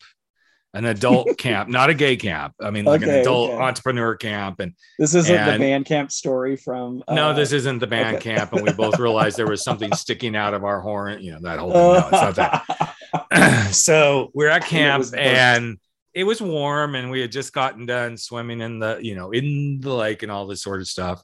[0.76, 2.54] an adult camp, not a gay camp.
[2.62, 3.64] I mean, like an adult okay.
[3.64, 4.60] entrepreneur camp.
[4.60, 7.04] And This isn't And- the band camp story from.
[7.10, 8.36] no, uh, this isn't the band okay.
[8.36, 8.54] camp.
[8.54, 11.60] And we both realized there was something sticking out of our horn, you know, that
[11.60, 11.82] whole thing.
[11.82, 13.72] No, it's not that.
[13.74, 15.16] so we're at it camp burnt.
[15.16, 15.78] and
[16.14, 19.80] it was warm and we had just gotten done swimming in the you know in
[19.82, 21.22] the lake and all this sort of stuff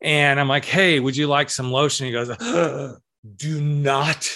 [0.00, 2.28] and i'm like hey would you like some lotion he goes
[3.36, 4.28] do not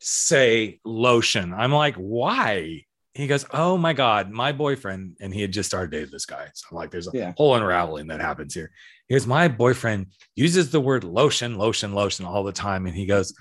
[0.00, 5.52] say lotion i'm like why he goes oh my god my boyfriend and he had
[5.52, 7.32] just started dating this guy so i'm like there's a Yeah.
[7.36, 8.70] whole unraveling that happens here
[9.08, 13.06] he goes my boyfriend uses the word lotion lotion lotion all the time and he
[13.06, 13.34] goes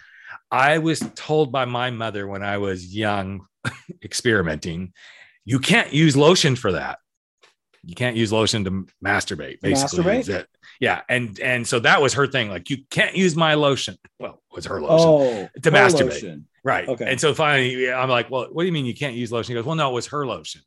[0.50, 3.46] I was told by my mother when I was young,
[4.04, 4.94] experimenting,
[5.46, 7.00] you can't use lotion for that.
[7.84, 9.60] You can't use lotion to masturbate.
[9.62, 10.46] Basically, Masturbate?
[10.80, 12.50] Yeah, and and so that was her thing.
[12.50, 13.98] Like, you can't use my lotion.
[14.20, 16.10] Well, was her lotion, Oh, To masturbate.
[16.12, 16.48] lotion.
[16.64, 16.88] right?
[16.88, 17.10] okay.
[17.10, 19.54] And so finally, I'm like, well, what do you mean you can't use lotion?
[19.54, 20.62] He goes, well, no, it was her lotion.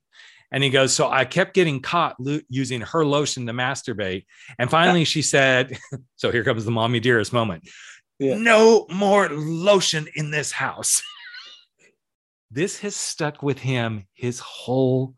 [0.53, 4.25] And he goes, so I kept getting caught lo- using her lotion to masturbate.
[4.59, 5.77] And finally, she said,
[6.17, 7.69] so here comes the mommy dearest moment.
[8.21, 8.37] Yeah.
[8.39, 11.03] No more lotion in this house.
[12.51, 15.15] this has stuck with him his whole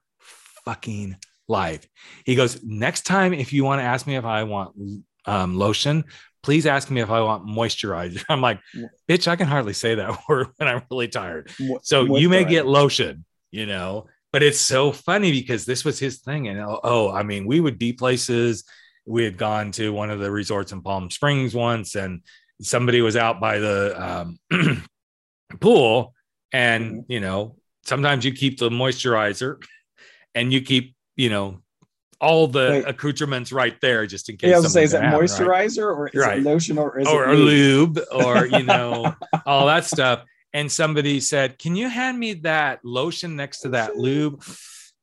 [0.64, 1.16] fucking
[1.48, 1.86] life.
[2.24, 4.74] He goes, next time, if you want to ask me if I want
[5.26, 6.04] um, lotion,
[6.46, 8.24] please ask me if I want moisturizer.
[8.28, 8.60] I'm like,
[9.08, 11.50] bitch, I can hardly say that word when I'm really tired.
[11.82, 16.20] So you may get lotion, you know, but it's so funny because this was his
[16.20, 16.46] thing.
[16.46, 18.62] And oh, oh, I mean, we would be places.
[19.06, 22.22] We had gone to one of the resorts in Palm Springs once, and
[22.62, 24.38] somebody was out by the um,
[25.60, 26.14] pool.
[26.52, 27.04] And, Mhm.
[27.08, 29.56] you know, sometimes you keep the moisturizer
[30.36, 31.60] and you keep, you know,
[32.20, 32.88] all the Wait.
[32.88, 34.50] accoutrements right there just in case.
[34.50, 35.28] Yeah, I was say, is it gonna right?
[35.28, 36.38] moisturizer or is Right.
[36.38, 37.96] it lotion or is or it lube?
[37.96, 39.14] lube or you know
[39.46, 43.96] all that stuff and somebody said can you hand me that lotion next to that
[43.96, 44.42] lube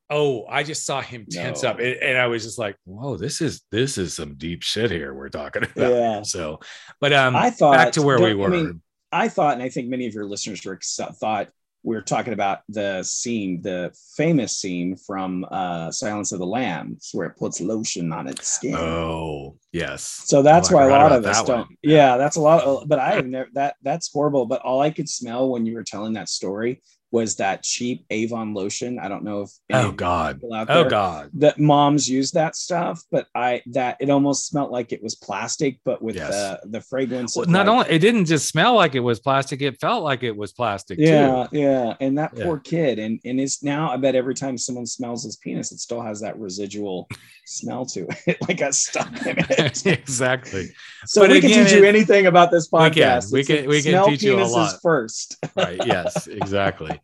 [0.09, 1.69] oh i just saw him tense No.
[1.69, 4.89] up and, and i was just like whoa this is this is some deep shit
[4.89, 6.21] here we're talking about Yeah.
[6.23, 6.59] so
[6.99, 9.69] but um I thought back to where we were I mean, I thought, and I
[9.69, 11.49] think many of your listeners Rick, thought
[11.83, 17.09] we were talking about the scene, the famous scene from uh, Silence of the Lambs,
[17.13, 18.75] where it puts lotion on its skin.
[18.75, 21.59] oh yes So that's Oh, why a lot of us don't.
[21.67, 21.77] one.
[21.81, 22.63] Yeah, that's a lot.
[22.63, 23.75] Of, but I have never that.
[23.83, 24.45] That's horrible.
[24.45, 26.81] But all I could smell when you were telling that story
[27.13, 28.97] was that cheap Avon lotion.
[28.99, 33.61] I don't know if oh god oh god that moms use that stuff, but I
[33.67, 36.31] that it almost smelled like it was plastic, but with Yes.
[36.31, 37.35] the the fragrance.
[37.37, 40.23] well, not like- only it didn't just smell like it was plastic it felt like
[40.23, 41.93] it was plastic yeah, too yeah, yeah.
[42.01, 42.43] and that Yeah.
[42.45, 43.91] poor kid, and and it's now.
[43.91, 47.07] I bet every time someone smells his penis, it still has that residual
[47.45, 49.85] smell to it, like got stuck in it.
[49.85, 50.69] exactly
[51.05, 52.91] So But we again, can teach you anything about this We can.
[52.91, 53.31] podcast.
[53.31, 54.79] We can- we can teach you a lot.
[54.81, 55.37] first.
[55.55, 56.99] right yes exactly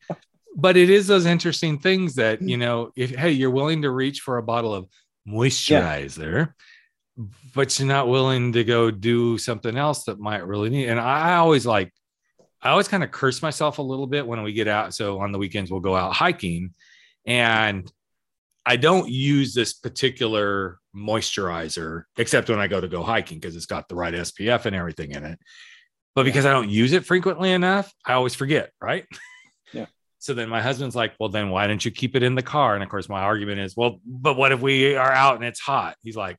[0.56, 2.50] but it is those interesting things that mm.
[2.50, 4.88] you know if hey you're willing to reach for a bottle of
[5.28, 6.54] moisturizer
[7.54, 11.32] but you're not willing to go do something else that might really need and i,
[11.32, 11.94] I always like
[12.62, 15.32] i always kind of curse myself a little bit when we get out so on
[15.32, 16.74] the weekends we'll go out hiking
[17.26, 17.92] and
[18.66, 23.66] i don't use this particular moisturizer except when i go to go hiking because it's
[23.66, 25.40] got the right spf and everything in it.
[26.16, 29.06] But because I don't use it frequently enough, I always forget, right?
[30.20, 32.76] So then my husband's like, well, then why don't you keep it in the car?
[32.76, 35.60] And of course, my argument is, well, but what if we are out and it's
[35.60, 35.96] hot?
[36.04, 36.38] He's like,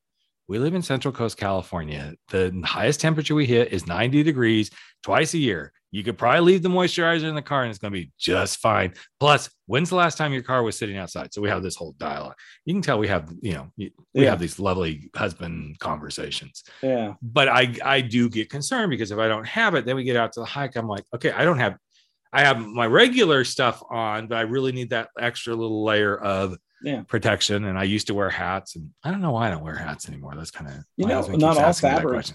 [0.48, 2.14] we live in Central Coast, California.
[2.28, 4.70] The highest temperature we hit is 90 degrees
[5.02, 5.72] twice a year.
[5.92, 8.58] You could probably leave the moisturizer in the car and it's going to be just
[8.58, 8.92] fine.
[9.18, 11.32] Plus, when's the last time your car was sitting outside?
[11.32, 12.34] So we have this whole dialogue.
[12.64, 14.30] You can tell we have, you know, we Yeah.
[14.30, 19.26] have these lovely husband conversations Yeah, but I I do get concerned because if I
[19.28, 20.76] don't have it, then we get out to the hike.
[20.76, 21.76] I'm like, okay, I don't have,
[22.32, 26.56] I have my regular stuff on, but I really need that extra little layer of
[26.82, 27.02] Yeah.
[27.02, 27.64] protection.
[27.64, 30.08] And I used to wear hats, and I don't know why I don't wear hats
[30.08, 30.34] anymore.
[30.36, 32.26] That's kind of You know, not all fabric-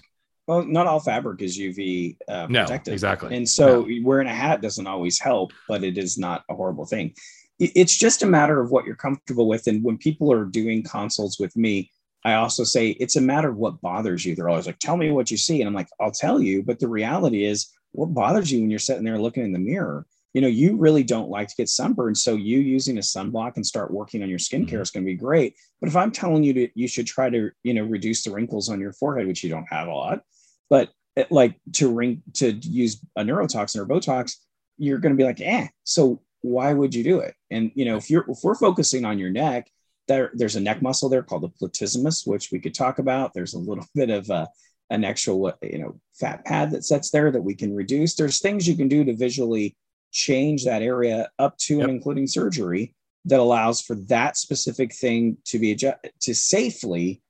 [0.46, 2.92] well, not all fabric is UV uh, No, protected.
[2.92, 3.34] exactly.
[3.36, 7.14] And so wearing a hat doesn't always help, but it is not a horrible thing.
[7.58, 9.66] it's just a matter of what you're comfortable with.
[9.66, 11.90] And when people are doing consults with me,
[12.22, 14.34] I also say it's a matter of what bothers you.
[14.34, 15.62] They're always like, tell me what you see.
[15.62, 16.62] And I'm like, I'll tell you.
[16.62, 20.06] But the reality is, what bothers you when you're sitting there looking in the mirror?
[20.34, 22.18] You know, you really don't like to get sunburned.
[22.18, 24.82] So you using a sunblock and start working on your skincare mm-hmm.
[24.82, 25.54] is going to be great.
[25.80, 28.68] But if I'm telling you to, you should try to, you know, reduce the wrinkles
[28.68, 30.20] on your forehead, which you don't have a lot,
[30.68, 34.36] but it, like to ring to use a neurotoxin or Botox,
[34.76, 35.68] you're going to be like, eh.
[35.84, 37.34] So why would you do it?
[37.50, 39.70] And you know, if you're if we're focusing on your neck,
[40.06, 43.32] there there's a neck muscle there called the platysma, which we could talk about.
[43.34, 44.48] There's a little bit of a,
[44.90, 48.14] an actual you know fat pad that sets there that we can reduce.
[48.14, 49.76] There's things you can do to visually
[50.12, 51.88] change that area up to yep.
[51.88, 57.20] and including surgery that allows for that specific thing to be adjust, to safely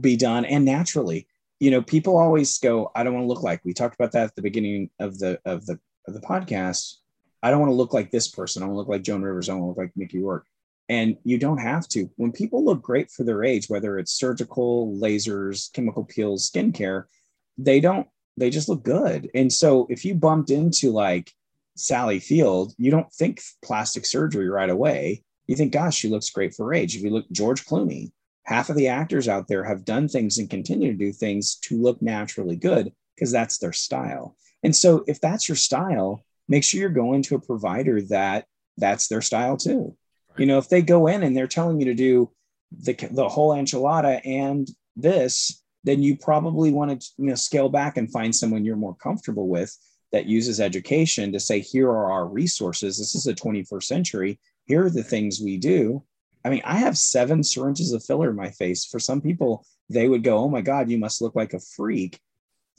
[0.00, 1.26] be done and naturally
[1.58, 4.22] you know people always go i don't want to look like we talked about that
[4.22, 5.76] at the beginning of the of the
[6.06, 6.98] of the podcast
[7.42, 8.62] I don't want to look like this person.
[8.62, 9.48] I want to look like Joan Rivers.
[9.48, 10.46] I want to look like Mickey Rourke.
[10.88, 12.10] And you don't have to.
[12.16, 17.04] When people look great for their age, whether it's surgical, lasers, chemical peels, skincare,
[17.58, 19.30] they don't, they just look good.
[19.34, 21.30] And so if you bumped into like
[21.76, 25.24] Sally Field, you don't think plastic surgery right away.
[25.46, 26.96] You think, gosh, she looks great for her age.
[26.96, 28.10] If you look George Clooney,
[28.44, 31.80] half of the actors out there have done things and continue to do things to
[31.80, 34.36] look naturally good because that's their style.
[34.62, 39.08] And so if that's your style, make sure you're going to a provider that that's
[39.08, 39.96] their style too.
[40.38, 42.30] You know, if they go in and they're telling you to do
[42.70, 47.96] the the whole enchilada and this, then you probably want to you know scale back
[47.96, 49.76] and find someone you're more comfortable with
[50.12, 52.98] that uses education to say here are our resources.
[52.98, 54.38] This is a 21st century.
[54.64, 56.02] Here are the things we do.
[56.44, 58.86] I mean, I have seven syringes of filler in my face.
[58.86, 62.20] For some people, they would go, "Oh my God, you must look like a freak."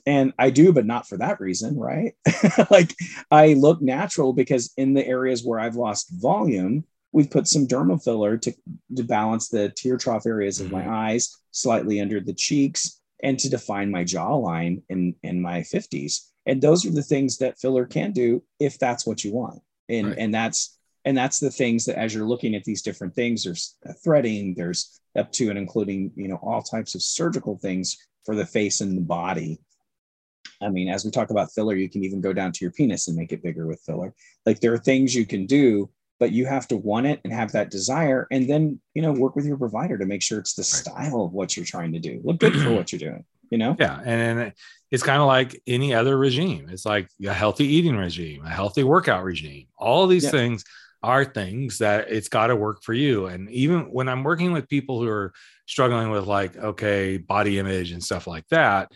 [0.06, 2.14] and I do, but not for that reason, right?
[2.70, 2.94] like
[3.30, 8.02] I look natural because in the areas where I've lost volume, we've put some dermal
[8.02, 8.52] filler to,
[8.96, 10.90] to balance the tear trough areas of my mm-hmm.
[10.90, 16.28] eyes, slightly under the cheeks, and to define my jawline in, in my 50s.
[16.46, 19.60] And those are the things that filler can do if that's what you want.
[19.88, 20.18] And, right.
[20.18, 23.74] and that's and that's the things that as you're looking at these different things, there's
[24.04, 27.96] threading, there's up to and including, you know, all types of surgical things
[28.26, 29.58] for the face and the body
[30.60, 33.08] I mean, as we talk about filler, you can even go down to your penis
[33.08, 34.14] and make it bigger with filler.
[34.44, 35.90] Like there are things you can do,
[36.20, 39.34] but you have to want it and have that desire, and then you know work
[39.34, 40.66] with your provider to make sure it's the right.
[40.66, 42.20] style of what you're trying to do.
[42.22, 43.24] Look good for what you're doing.
[43.50, 43.74] You know?
[43.80, 44.52] Yeah, and
[44.92, 46.68] it's kind of like any other regime.
[46.70, 49.66] It's like a healthy eating regime, a healthy workout regime.
[49.76, 50.30] All these yeah.
[50.30, 50.64] things
[51.02, 53.26] are things that it's got to work for you.
[53.26, 55.32] And even when I'm working with people who are
[55.66, 58.92] struggling with like okay body image and stuff like that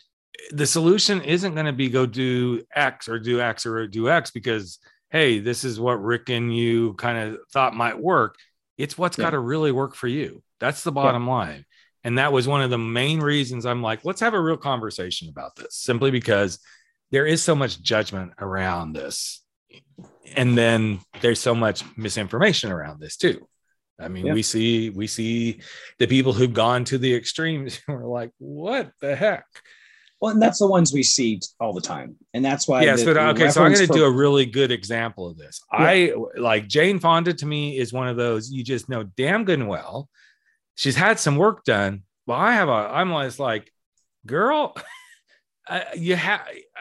[0.50, 4.30] the solution isn't going to be go do X or do X or do X
[4.30, 4.78] because,
[5.14, 8.34] hey, this is what Rick and you kind of thought might work.
[8.76, 9.26] It's what's yeah.
[9.26, 10.42] got to really work for you.
[10.58, 11.32] That's the bottom yeah.
[11.32, 11.64] line.
[12.02, 15.28] And that was one of the main reasons I'm like, let's have a real conversation
[15.28, 16.58] about this simply because
[17.12, 19.44] there is so much judgment around this.
[20.34, 23.46] And then there's so much misinformation around this too.
[24.00, 24.34] I mean, yeah.
[24.34, 25.60] we see we see
[26.00, 29.44] the people who've gone to the extremes who are like, what the heck?
[30.24, 32.82] Well, and that's the ones we see all the time, and that's why.
[32.82, 35.36] Yes, the, but uh, okay, so I'm going to do a really good example of
[35.36, 35.60] this.
[35.70, 35.78] Yeah.
[35.78, 37.34] I like Jane Fonda.
[37.34, 40.08] To me, is one of those you just know damn good and well.
[40.76, 42.04] She's had some work done.
[42.26, 42.72] Well, I have a.
[42.72, 43.70] I'm always like,
[44.24, 44.74] girl,
[45.68, 46.40] uh, you have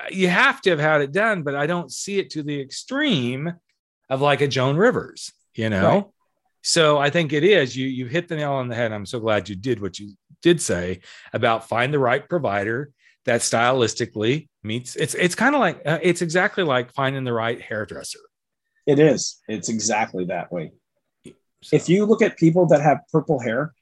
[0.10, 3.52] you have to have had it done, but I don't see it to the extreme
[4.10, 5.34] of like a Joan Rivers.
[5.54, 5.86] You know.
[5.86, 6.06] Right.
[6.62, 7.76] So I think it is.
[7.76, 8.94] You you hit the nail on the head.
[8.94, 11.02] I'm so glad you did what you did say
[11.34, 12.94] about find the right provider
[13.26, 17.62] that stylistically meets it's it's kind of like uh, it's exactly like finding the right
[17.62, 18.20] hairdresser
[18.86, 20.72] it is it's exactly that way
[21.62, 21.76] so.
[21.76, 23.74] if you look at people that have purple hair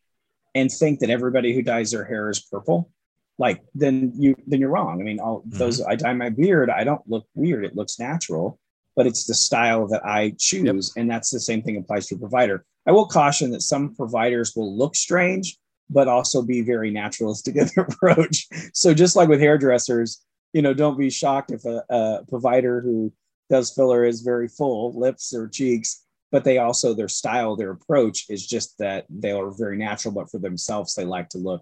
[0.56, 2.90] and think that everybody who dyes their hair is purple
[3.38, 5.58] like then you then you're wrong i mean all mm-hmm.
[5.58, 8.60] those i dye my beard i don't look weird it looks natural
[8.96, 11.02] but it's the style that i choose yep.
[11.02, 14.54] and that's the same thing applies to a provider i will caution that some providers
[14.56, 15.58] will look strange
[15.92, 18.48] but also be very naturalistic in their approach.
[18.74, 20.24] So just like with hairdressers,
[20.54, 23.14] you know, don't be shocked if a, a provider who
[23.50, 28.26] does filler is very full lips or cheeks, but they also their style, their approach
[28.30, 31.62] is just that they are very natural, but for themselves they like to look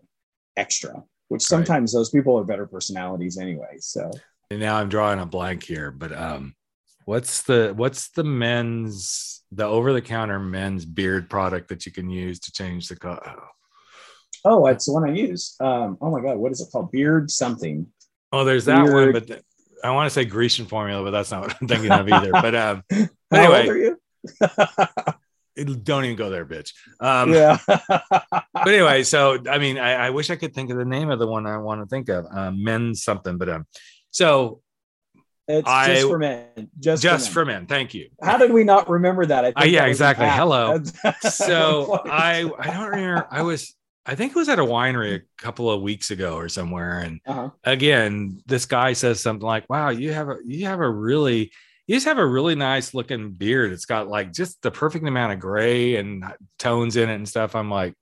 [0.56, 1.04] extra.
[1.30, 2.00] Which sometimes right.
[2.00, 3.78] those people are better personalities anyway.
[3.80, 4.10] So
[4.50, 6.56] and now I'm drawing a blank here, but um,
[7.06, 12.10] what's the what's the men's the over the counter men's beard product that you can
[12.10, 13.22] use to change the color?
[13.28, 13.48] Oh
[14.46, 15.56] Oh, it's the one I use.
[15.60, 16.92] Um, oh my god, what is it called?
[16.92, 17.88] Beard something.
[18.32, 18.94] Oh, there's that Beard.
[18.94, 19.42] one, but the,
[19.84, 22.32] I want to say Grecian formula, but that's not what I'm thinking of either.
[22.32, 22.84] But um,
[23.34, 23.92] anyway,
[25.84, 26.74] don't even go there, bitch.
[27.00, 27.58] Um, yeah.
[27.68, 31.20] but anyway, so I mean, I, I wish I could think of the name of
[31.20, 32.26] the one I want to think of.
[32.32, 33.66] Um, men something, but um,
[34.12, 34.62] so
[35.48, 36.70] it's I- just for men.
[36.80, 37.62] Just, just for for men.
[37.62, 37.68] men.
[37.68, 38.10] Thank you.
[38.22, 39.46] How did we not remember that?
[39.46, 40.28] I Uh, yeah, that exactly.
[40.28, 40.82] Hello.
[41.22, 43.28] So I I don't remember.
[43.32, 43.76] I was
[44.10, 47.20] I think it was at a winery a couple of weeks ago or somewhere, and
[47.26, 47.52] Uh-huh.
[47.64, 51.52] again, this guy says something like, "Wow, you have a you have a really
[51.88, 53.72] you just have a really nice looking beard.
[53.72, 56.24] It's got like just the perfect amount of gray and
[56.60, 57.94] tones in it and stuff." I'm like,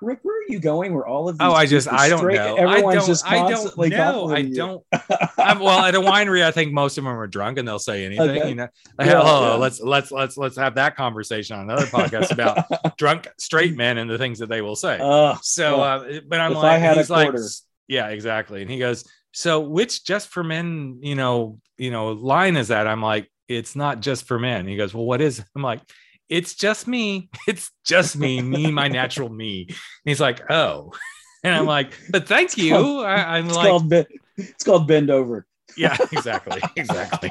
[0.00, 0.94] Rick, where are you going?
[0.94, 2.56] Where all of these "Oh, I just I don't straight- know.
[2.56, 4.30] Everyone's I don't, just I don't know.
[4.34, 4.84] I don't.
[5.38, 8.04] I'm, well, at a winery, I think most of them are drunk and they'll say
[8.04, 8.30] anything.
[8.30, 8.48] Okay.
[8.48, 8.68] You know,
[8.98, 9.54] like, Yeah, oh, yeah.
[9.54, 12.64] let's let's let's let's have that conversation on another podcast about
[12.98, 14.98] drunk straight men and the things that they will say.
[15.00, 17.34] Ugh, So, uh, but I'm If I like, had he's like,
[17.88, 18.62] yeah, exactly.
[18.62, 22.86] And he goes, so which just for men, you know, you know, line is that?
[22.86, 24.66] I'm like, it's not just for men.
[24.66, 25.38] He goes, well, what is?
[25.38, 25.80] it?" I'm like,
[26.28, 27.30] it's just me.
[27.48, 29.66] It's just me, me, my natural me.
[29.68, 30.92] And he's like, oh,
[31.44, 32.72] and I'm like, but thank you.
[32.74, 33.92] called- I, I'm it's like, called
[34.36, 35.46] it's called bend over.
[35.76, 37.30] yeah exactly exactly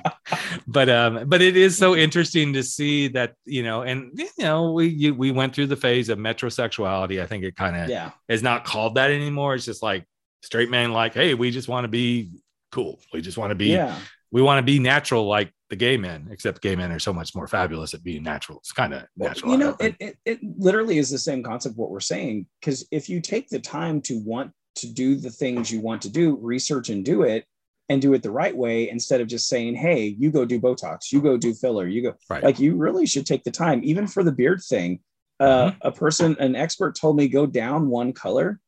[0.68, 4.72] but um but it is so interesting to see that you know and you know
[4.74, 8.12] we you, we went through the phase of metrosexuality i think it kind of Yeah.
[8.28, 10.06] is not called that anymore it's just like
[10.44, 12.30] straight men like hey we just want to be
[12.72, 13.98] cool we just want to be Yeah.
[14.32, 17.36] we want to be natural like the gay men except gay men are so much
[17.36, 20.40] more fabulous at being natural it's kind of Well, natural you know, it, it, it
[20.58, 22.48] literally is the same concept what we're saying.
[22.62, 26.10] Because if you take the time to want to do the things you want to
[26.10, 27.46] do, research and do it,
[27.90, 31.12] and do it the right way, instead of just saying, "Hey, you go do Botox,
[31.12, 34.08] you go do filler, you go," right like you really should take the time, even
[34.08, 35.00] for the beard thing.
[35.40, 35.88] Uh, Mm-hmm.
[35.88, 38.62] A person, an expert, told me go down one color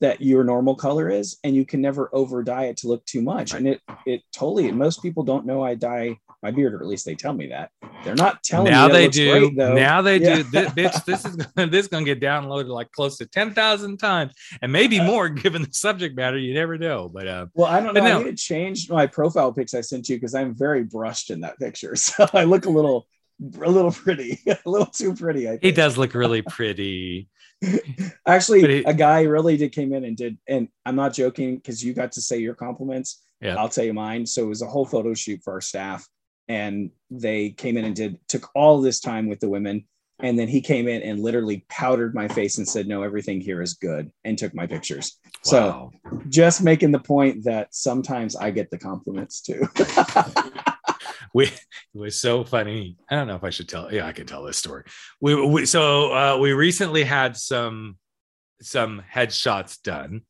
[0.00, 3.22] that your normal color is, and you can never over dye it to look too
[3.22, 3.54] much.
[3.54, 4.68] And it it totally.
[4.68, 7.48] And Most people don't know I dye my beard, or at least they tell me
[7.48, 7.70] that.
[8.04, 8.92] They're not telling now me.
[8.94, 9.50] they do.
[9.50, 10.36] Great, now they Yeah.
[10.36, 10.42] do.
[10.44, 13.98] This, bitch, this is gonna, this is gonna get downloaded like close to ten thousand
[13.98, 14.32] times,
[14.62, 16.38] and maybe more given the subject matter.
[16.38, 17.08] You never know.
[17.12, 18.00] But uh, Well, I don't know.
[18.02, 18.20] No.
[18.20, 21.40] I need to change my profile pics I sent you because I'm very brushed in
[21.40, 21.94] that picture.
[21.96, 23.06] So I look a little,
[23.62, 25.48] a little pretty, a little too pretty.
[25.48, 25.76] I he think.
[25.76, 27.28] does look really pretty.
[28.26, 31.84] Actually, he- a guy really did came in and did, and I'm not joking because
[31.84, 33.22] you got to say your compliments.
[33.40, 33.56] Yeah.
[33.56, 34.26] I'll tell you mine.
[34.26, 36.06] So it was a whole photo shoot for our staff,
[36.50, 39.84] and they came in and did took all this time with the women.
[40.18, 43.62] And then he came in and literally powdered my face and said, "No, everything here
[43.62, 45.18] is good," and took my pictures.
[45.42, 45.92] So
[46.28, 49.66] just making the point that sometimes I get the compliments too.
[51.34, 51.54] we it
[51.94, 52.98] was so funny.
[53.08, 53.90] I don't know if I should tell.
[53.90, 54.84] Yeah, I can tell this story.
[55.22, 57.96] We, we so uh, we recently had some
[58.60, 60.22] some headshots done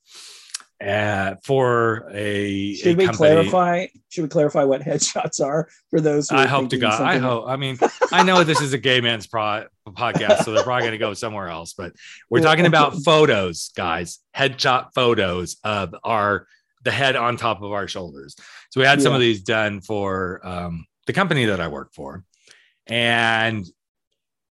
[0.81, 2.75] uh, for a.
[2.75, 3.17] should a we company.
[3.17, 3.87] clarify?
[4.09, 6.31] Should we clarify what headshots are for those?
[6.31, 7.01] Who I hope to God.
[7.01, 7.45] I hope.
[7.47, 7.79] I mean,
[8.13, 11.15] I know this is a gay man's pro- podcast, so they're probably going to go
[11.15, 11.75] somewhere else.
[11.75, 11.93] But
[12.31, 14.21] we're talking about photos, guys.
[14.37, 16.47] Headshot photos of our
[16.83, 18.37] the head on top of our shoulders.
[18.71, 22.25] So we had some of these done for um, the company that I work for,
[22.87, 23.67] and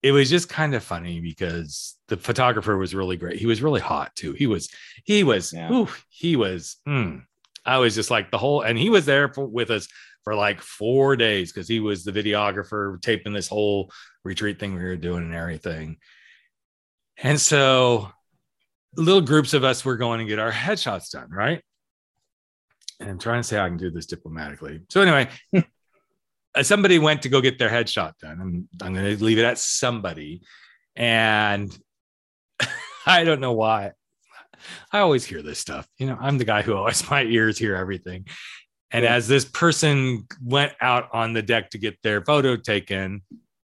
[0.03, 3.39] it was just kind of funny because the photographer was really great.
[3.39, 4.33] He was really hot too.
[4.33, 4.69] He was.
[5.05, 5.53] He was.
[5.53, 5.73] Yeah.
[5.73, 6.77] ooh, he was.
[6.87, 7.23] mm.
[7.65, 9.89] I was just like the whole, and he was there for, with us
[10.23, 13.91] for like four days because he was the videographer taping this whole
[14.25, 15.97] retreat thing we were doing and everything.
[17.17, 18.11] And so
[18.97, 21.63] little groups of us were going to get our headshots done, right?
[23.01, 24.81] And I'm trying to say I can do this diplomatically.
[24.89, 25.29] So anyway,
[26.57, 28.41] Uh, somebody went to go get their headshot done.
[28.41, 30.41] I'm, I'm going to leave it at somebody.
[30.97, 31.77] And
[33.07, 33.93] I don't know why.
[34.91, 35.87] I always hear this stuff.
[35.99, 38.27] You know, I'm the guy who always my ears hear everything.
[38.91, 39.15] And Yeah.
[39.15, 43.23] as this person went out on the deck to get their photo taken,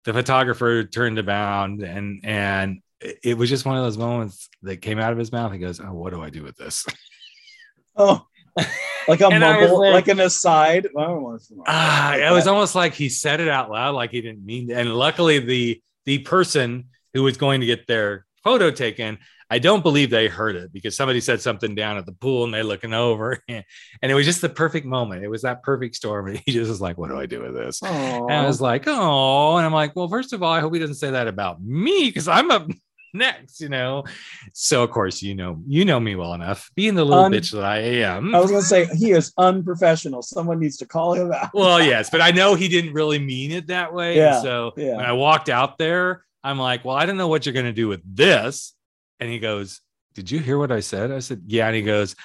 [0.06, 4.78] the photographer turned around and and it it was just one of those moments that
[4.78, 5.52] came out of his mouth.
[5.52, 6.86] He goes, "Oh, what do I do with this?"
[8.00, 8.26] Oh,
[9.08, 10.88] like a And I was mumble, like- like, an aside.
[10.98, 12.52] I don't want to- Ah, like it was that.
[12.52, 14.72] almost like he said it out loud, like he didn't mean.
[14.72, 19.18] And luckily, the the person who was going to get their photo taken,
[19.50, 22.54] I don't believe they heard it because somebody said something down at the pool and
[22.54, 23.64] they're looking over, and
[24.02, 25.24] it was just the perfect moment.
[25.24, 27.56] It was that perfect storm, and he just was like, "What do I do with
[27.56, 30.74] this?" And I was like, "Oh," and I'm like, "Well, first of all, I hope
[30.74, 32.68] he doesn't say that about me because I'm up
[33.14, 34.04] next," you know.
[34.54, 37.52] So of course, you know, you know me well enough, being the little Un- bitch
[37.52, 38.34] that I am.
[38.36, 40.22] I was gonna say he is unprofessional.
[40.22, 41.50] Someone needs to call him out.
[41.54, 44.16] well, yes, but I know he didn't really mean it that way.
[44.18, 44.96] Yeah, And so yeah.
[44.98, 47.74] when I walked out there, I'm like, well, I don't know what you're going to
[47.74, 48.74] do with this.
[49.20, 49.82] And he goes,
[50.14, 51.12] Did you hear what I said?
[51.12, 51.68] I said, Yeah.
[51.68, 52.16] And he goes,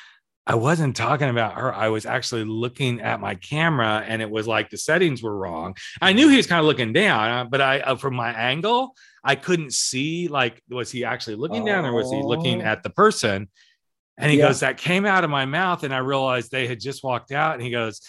[0.47, 1.73] I wasn't talking about her.
[1.73, 5.77] I was actually looking at my camera and it was like the settings were wrong.
[6.01, 8.97] I knew he was kind of looking down, uh, but I, uh, from my angle,
[9.23, 12.65] I couldn't see like, was he actually looking down or was he looking Oh.
[12.65, 13.49] at at the person?
[14.19, 14.49] And he Yeah.
[14.49, 15.85] goes, that came out of my mouth.
[15.85, 17.55] And I realized they had just walked out.
[17.55, 18.01] And he goes,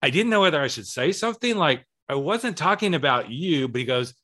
[0.00, 3.78] I didn't know whether I should say something like, I wasn't talking about you, but
[3.78, 4.14] he goes,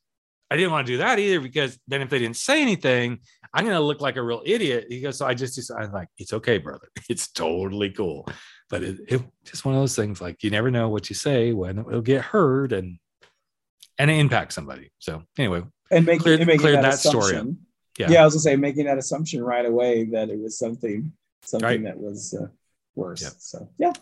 [0.51, 3.19] I didn't want to do that either because then if they didn't say anything,
[3.53, 4.87] I'm going to look like a real idiot.
[4.89, 6.89] He goes, so I just, I'm like, it's okay, brother.
[7.09, 8.27] It's totally cool.
[8.69, 11.53] But it, it just one of those things like you never know what you say
[11.53, 12.99] when it'll get heard and
[13.97, 14.91] and it impacts somebody.
[14.99, 17.43] So anyway, and making, Cleared- and making cleared that, that story up.
[17.43, 17.57] assumption.
[17.99, 18.09] Yeah.
[18.11, 18.21] Yeah.
[18.21, 21.11] I was gonna say making that assumption right away that it was something
[21.43, 21.83] something Right.
[21.83, 22.47] that was uh,
[22.95, 23.21] worse.
[23.23, 23.33] Yep.
[23.37, 23.93] So yeah,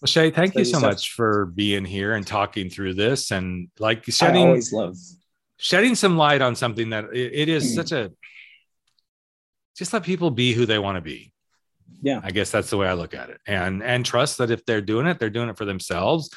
[0.00, 3.68] well, Shay, thank So you so much for being here and talking through this and
[3.80, 4.96] like I shedding always love.
[5.56, 7.74] Shedding some light on something that it, is Mm.
[7.74, 8.10] such a
[9.76, 11.32] just let people be who they want to be.
[12.00, 12.20] Yeah.
[12.22, 13.40] I guess that's the way I look at it.
[13.46, 16.30] And and trust that if they're doing it, they're doing it for themselves.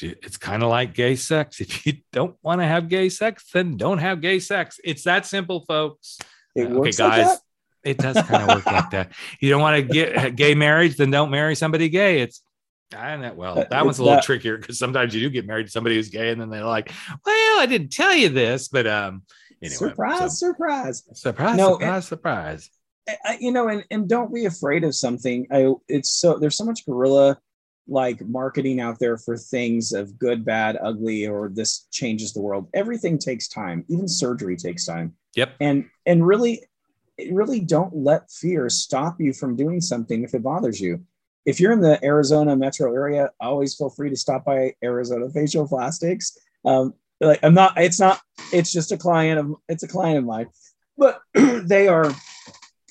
[0.00, 1.60] It's kind of like gay sex.
[1.60, 4.78] If you don't want to have gay sex, then don't have gay sex.
[4.84, 6.18] It's that simple, folks.
[6.54, 7.26] It okay, works like guys.
[7.26, 7.38] that?
[7.82, 9.12] It does kind of work like that.
[9.40, 12.20] You don't want to get gay marriage, then don't marry somebody gay.
[12.20, 12.42] It's
[12.96, 13.34] I don't know.
[13.34, 15.70] Well, That- that one's a little that- trickier because sometimes you do get married to
[15.70, 16.90] somebody who's gay, and then they're like,
[17.24, 19.22] "Well, I didn't tell you this," but um,
[19.62, 21.04] anyway, surprise, so- surprise.
[21.14, 22.70] surprise, No, surprise, surprise.
[23.08, 25.46] I- I, you know, and, and don't be afraid of something.
[25.50, 27.38] I it's so there's so much guerrilla
[27.88, 32.68] like marketing out there for things of good, bad, ugly, or this changes the world.
[32.72, 33.84] Everything takes time.
[33.88, 35.14] Even surgery takes time.
[35.34, 35.54] Yep.
[35.60, 36.62] And and really,
[37.30, 41.04] really don't let fear stop you from doing something if it bothers you.
[41.46, 45.66] If you're in the Arizona metro area, always feel free to stop by Arizona Facial
[45.66, 46.36] Plastics.
[46.64, 48.20] Um, like I'm not, it's not,
[48.52, 50.48] it's just a client of, it's a client of mine,
[50.96, 52.12] but they are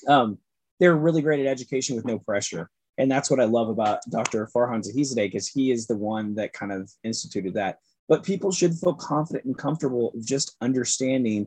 [0.08, 0.38] um,
[0.78, 2.70] they're really great at education with no pressure.
[2.98, 4.48] And that's what I love about Dr.
[4.54, 7.78] Farhan Taghizadeh, because he is the one that kind of instituted that.
[8.08, 11.46] But people should feel confident and comfortable just understanding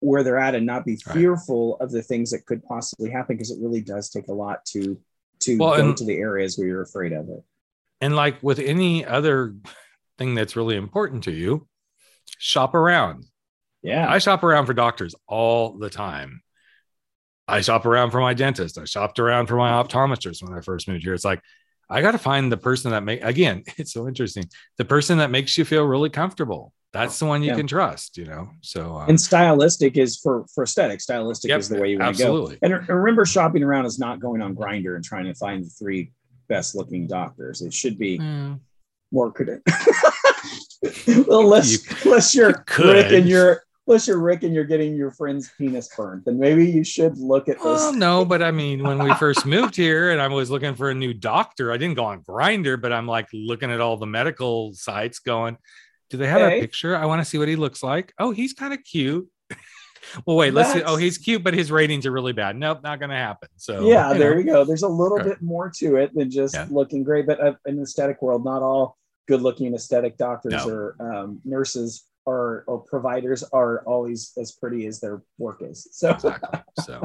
[0.00, 1.14] where they're at and not be Right.
[1.14, 4.64] fearful of the things that could possibly happen because it really does take a lot
[4.66, 4.98] to
[5.56, 7.42] to Well, go and- to the areas where you're afraid of it.
[8.00, 9.54] And like with any other
[10.18, 11.66] thing that's really important to you,
[12.38, 13.24] shop around.
[13.82, 14.08] Yeah.
[14.10, 16.42] I shop around for doctors all the time.
[17.46, 18.78] I shop around for my dentist.
[18.78, 21.14] I shopped around for my optometrist when I first moved here.
[21.14, 21.40] It's like
[21.90, 24.44] I got to find the person that make again, it's so interesting.
[24.76, 26.72] The person that makes you feel really comfortable.
[26.92, 27.56] That's the one you Yeah.
[27.56, 28.48] can trust, you know.
[28.62, 31.00] So um, and stylistic is for for aesthetic.
[31.00, 32.52] Stylistic Yep, is the way you want to go.
[32.62, 36.12] And remember, shopping around is not going on Grindr and trying to find the three
[36.48, 37.60] best looking doctors.
[37.60, 38.60] It should be Mm,
[39.12, 39.60] more credit.
[41.26, 42.86] well, unless, You- unless you're could.
[43.04, 46.64] Rick and you're unless you're Rick and you're getting your friend's penis burned, then maybe
[46.70, 47.64] you should look at this.
[47.64, 50.90] Well, no, but I mean, when we first moved here and I was looking for
[50.90, 54.06] a new doctor, I didn't go on Grindr, but I'm like looking at all the
[54.06, 55.56] medical sites going,
[56.10, 56.58] do they have Okay.
[56.58, 56.96] a picture?
[56.96, 58.12] I want to see what he looks like.
[58.18, 59.28] Oh, he's kind of cute.
[60.26, 60.82] well, wait, let's see.
[60.82, 62.56] Oh, he's cute, but his ratings are really bad.
[62.56, 63.48] Nope, not going to happen.
[63.56, 64.38] So, yeah, there know.
[64.40, 64.64] you go.
[64.64, 65.26] There's a little Right.
[65.28, 66.66] bit more to it than just Yeah.
[66.70, 67.26] looking great.
[67.26, 68.96] But uh, in the aesthetic world, not all
[69.26, 70.68] good-looking aesthetic doctors No.
[70.68, 75.88] or um, nurses or, or providers are always as pretty as their work is.
[75.92, 76.60] So exactly.
[76.84, 77.00] So,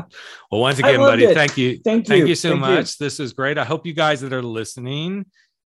[0.51, 1.33] well, once again, buddy, it.
[1.33, 1.79] thank you.
[1.83, 2.15] thank you.
[2.15, 2.97] Thank you so Thank much.
[2.97, 3.57] This is great.
[3.57, 5.25] I hope you guys that are listening,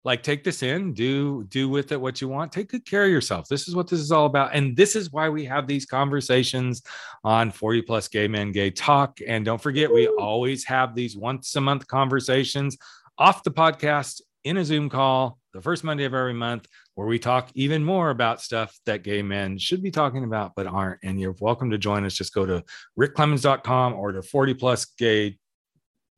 [0.04, 2.52] like take this in, do do with it what you want.
[2.52, 3.48] Take good care of yourself.
[3.48, 4.54] This is what this is all about.
[4.54, 6.82] And this is why we have these conversations
[7.22, 9.18] on 40 plus gay men gay talk.
[9.26, 12.78] And don't forget, we always have these once a month conversations
[13.18, 17.18] off the podcast in a Zoom call the first Monday of every month, where we
[17.18, 21.00] talk even more about stuff that gay men should be talking about but aren't.
[21.02, 22.14] And you're welcome to join us.
[22.14, 22.64] Just go to
[22.98, 25.38] rickclemens.com or to 40 plus gay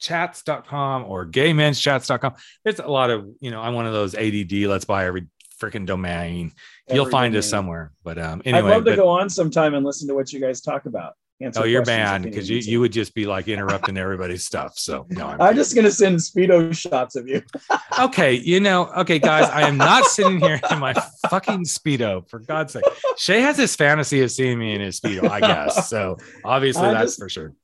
[0.03, 2.35] chats.com or gaymenschats.com.
[2.65, 5.29] There's a lot of, you know, I'm one of those ADD, let's buy every
[5.61, 6.53] freaking domain.
[6.91, 7.93] You'll Every find us somewhere.
[8.03, 10.41] But um anyway, I'd love to but- go on sometime and listen to what you
[10.41, 11.15] guys talk about.
[11.41, 14.75] Answer oh, you're banned because you, you would just be like interrupting everybody's stuff.
[14.77, 17.43] So no, I'm I'm just gonna send speedo shots of you.
[17.99, 20.95] okay, you know, okay, guys, I am not sitting here in my
[21.29, 22.85] fucking speedo for God's sake.
[23.17, 25.89] Shay has this fantasy of seeing me in his speedo, I guess.
[25.89, 27.55] So obviously I'm that's just- for sure.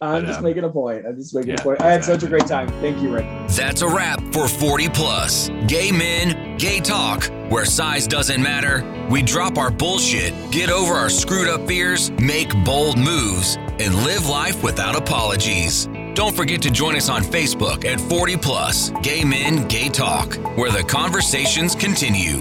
[0.00, 1.06] I'm But, just um, making a point.
[1.06, 1.80] I'm just making yeah, a point.
[1.80, 2.68] I had such a great time.
[2.80, 3.26] Thank you, Rick.
[3.48, 5.48] That's a wrap for 40 Plus.
[5.66, 8.84] Gay men, gay talk, where size doesn't matter.
[9.10, 14.26] We drop our bullshit, get over our screwed up fears, make bold moves, and live
[14.28, 15.88] life without apologies.
[16.14, 20.70] Don't forget to join us on Facebook at 40 Plus Gay Men, Gay Talk, where
[20.72, 22.38] the conversations continue.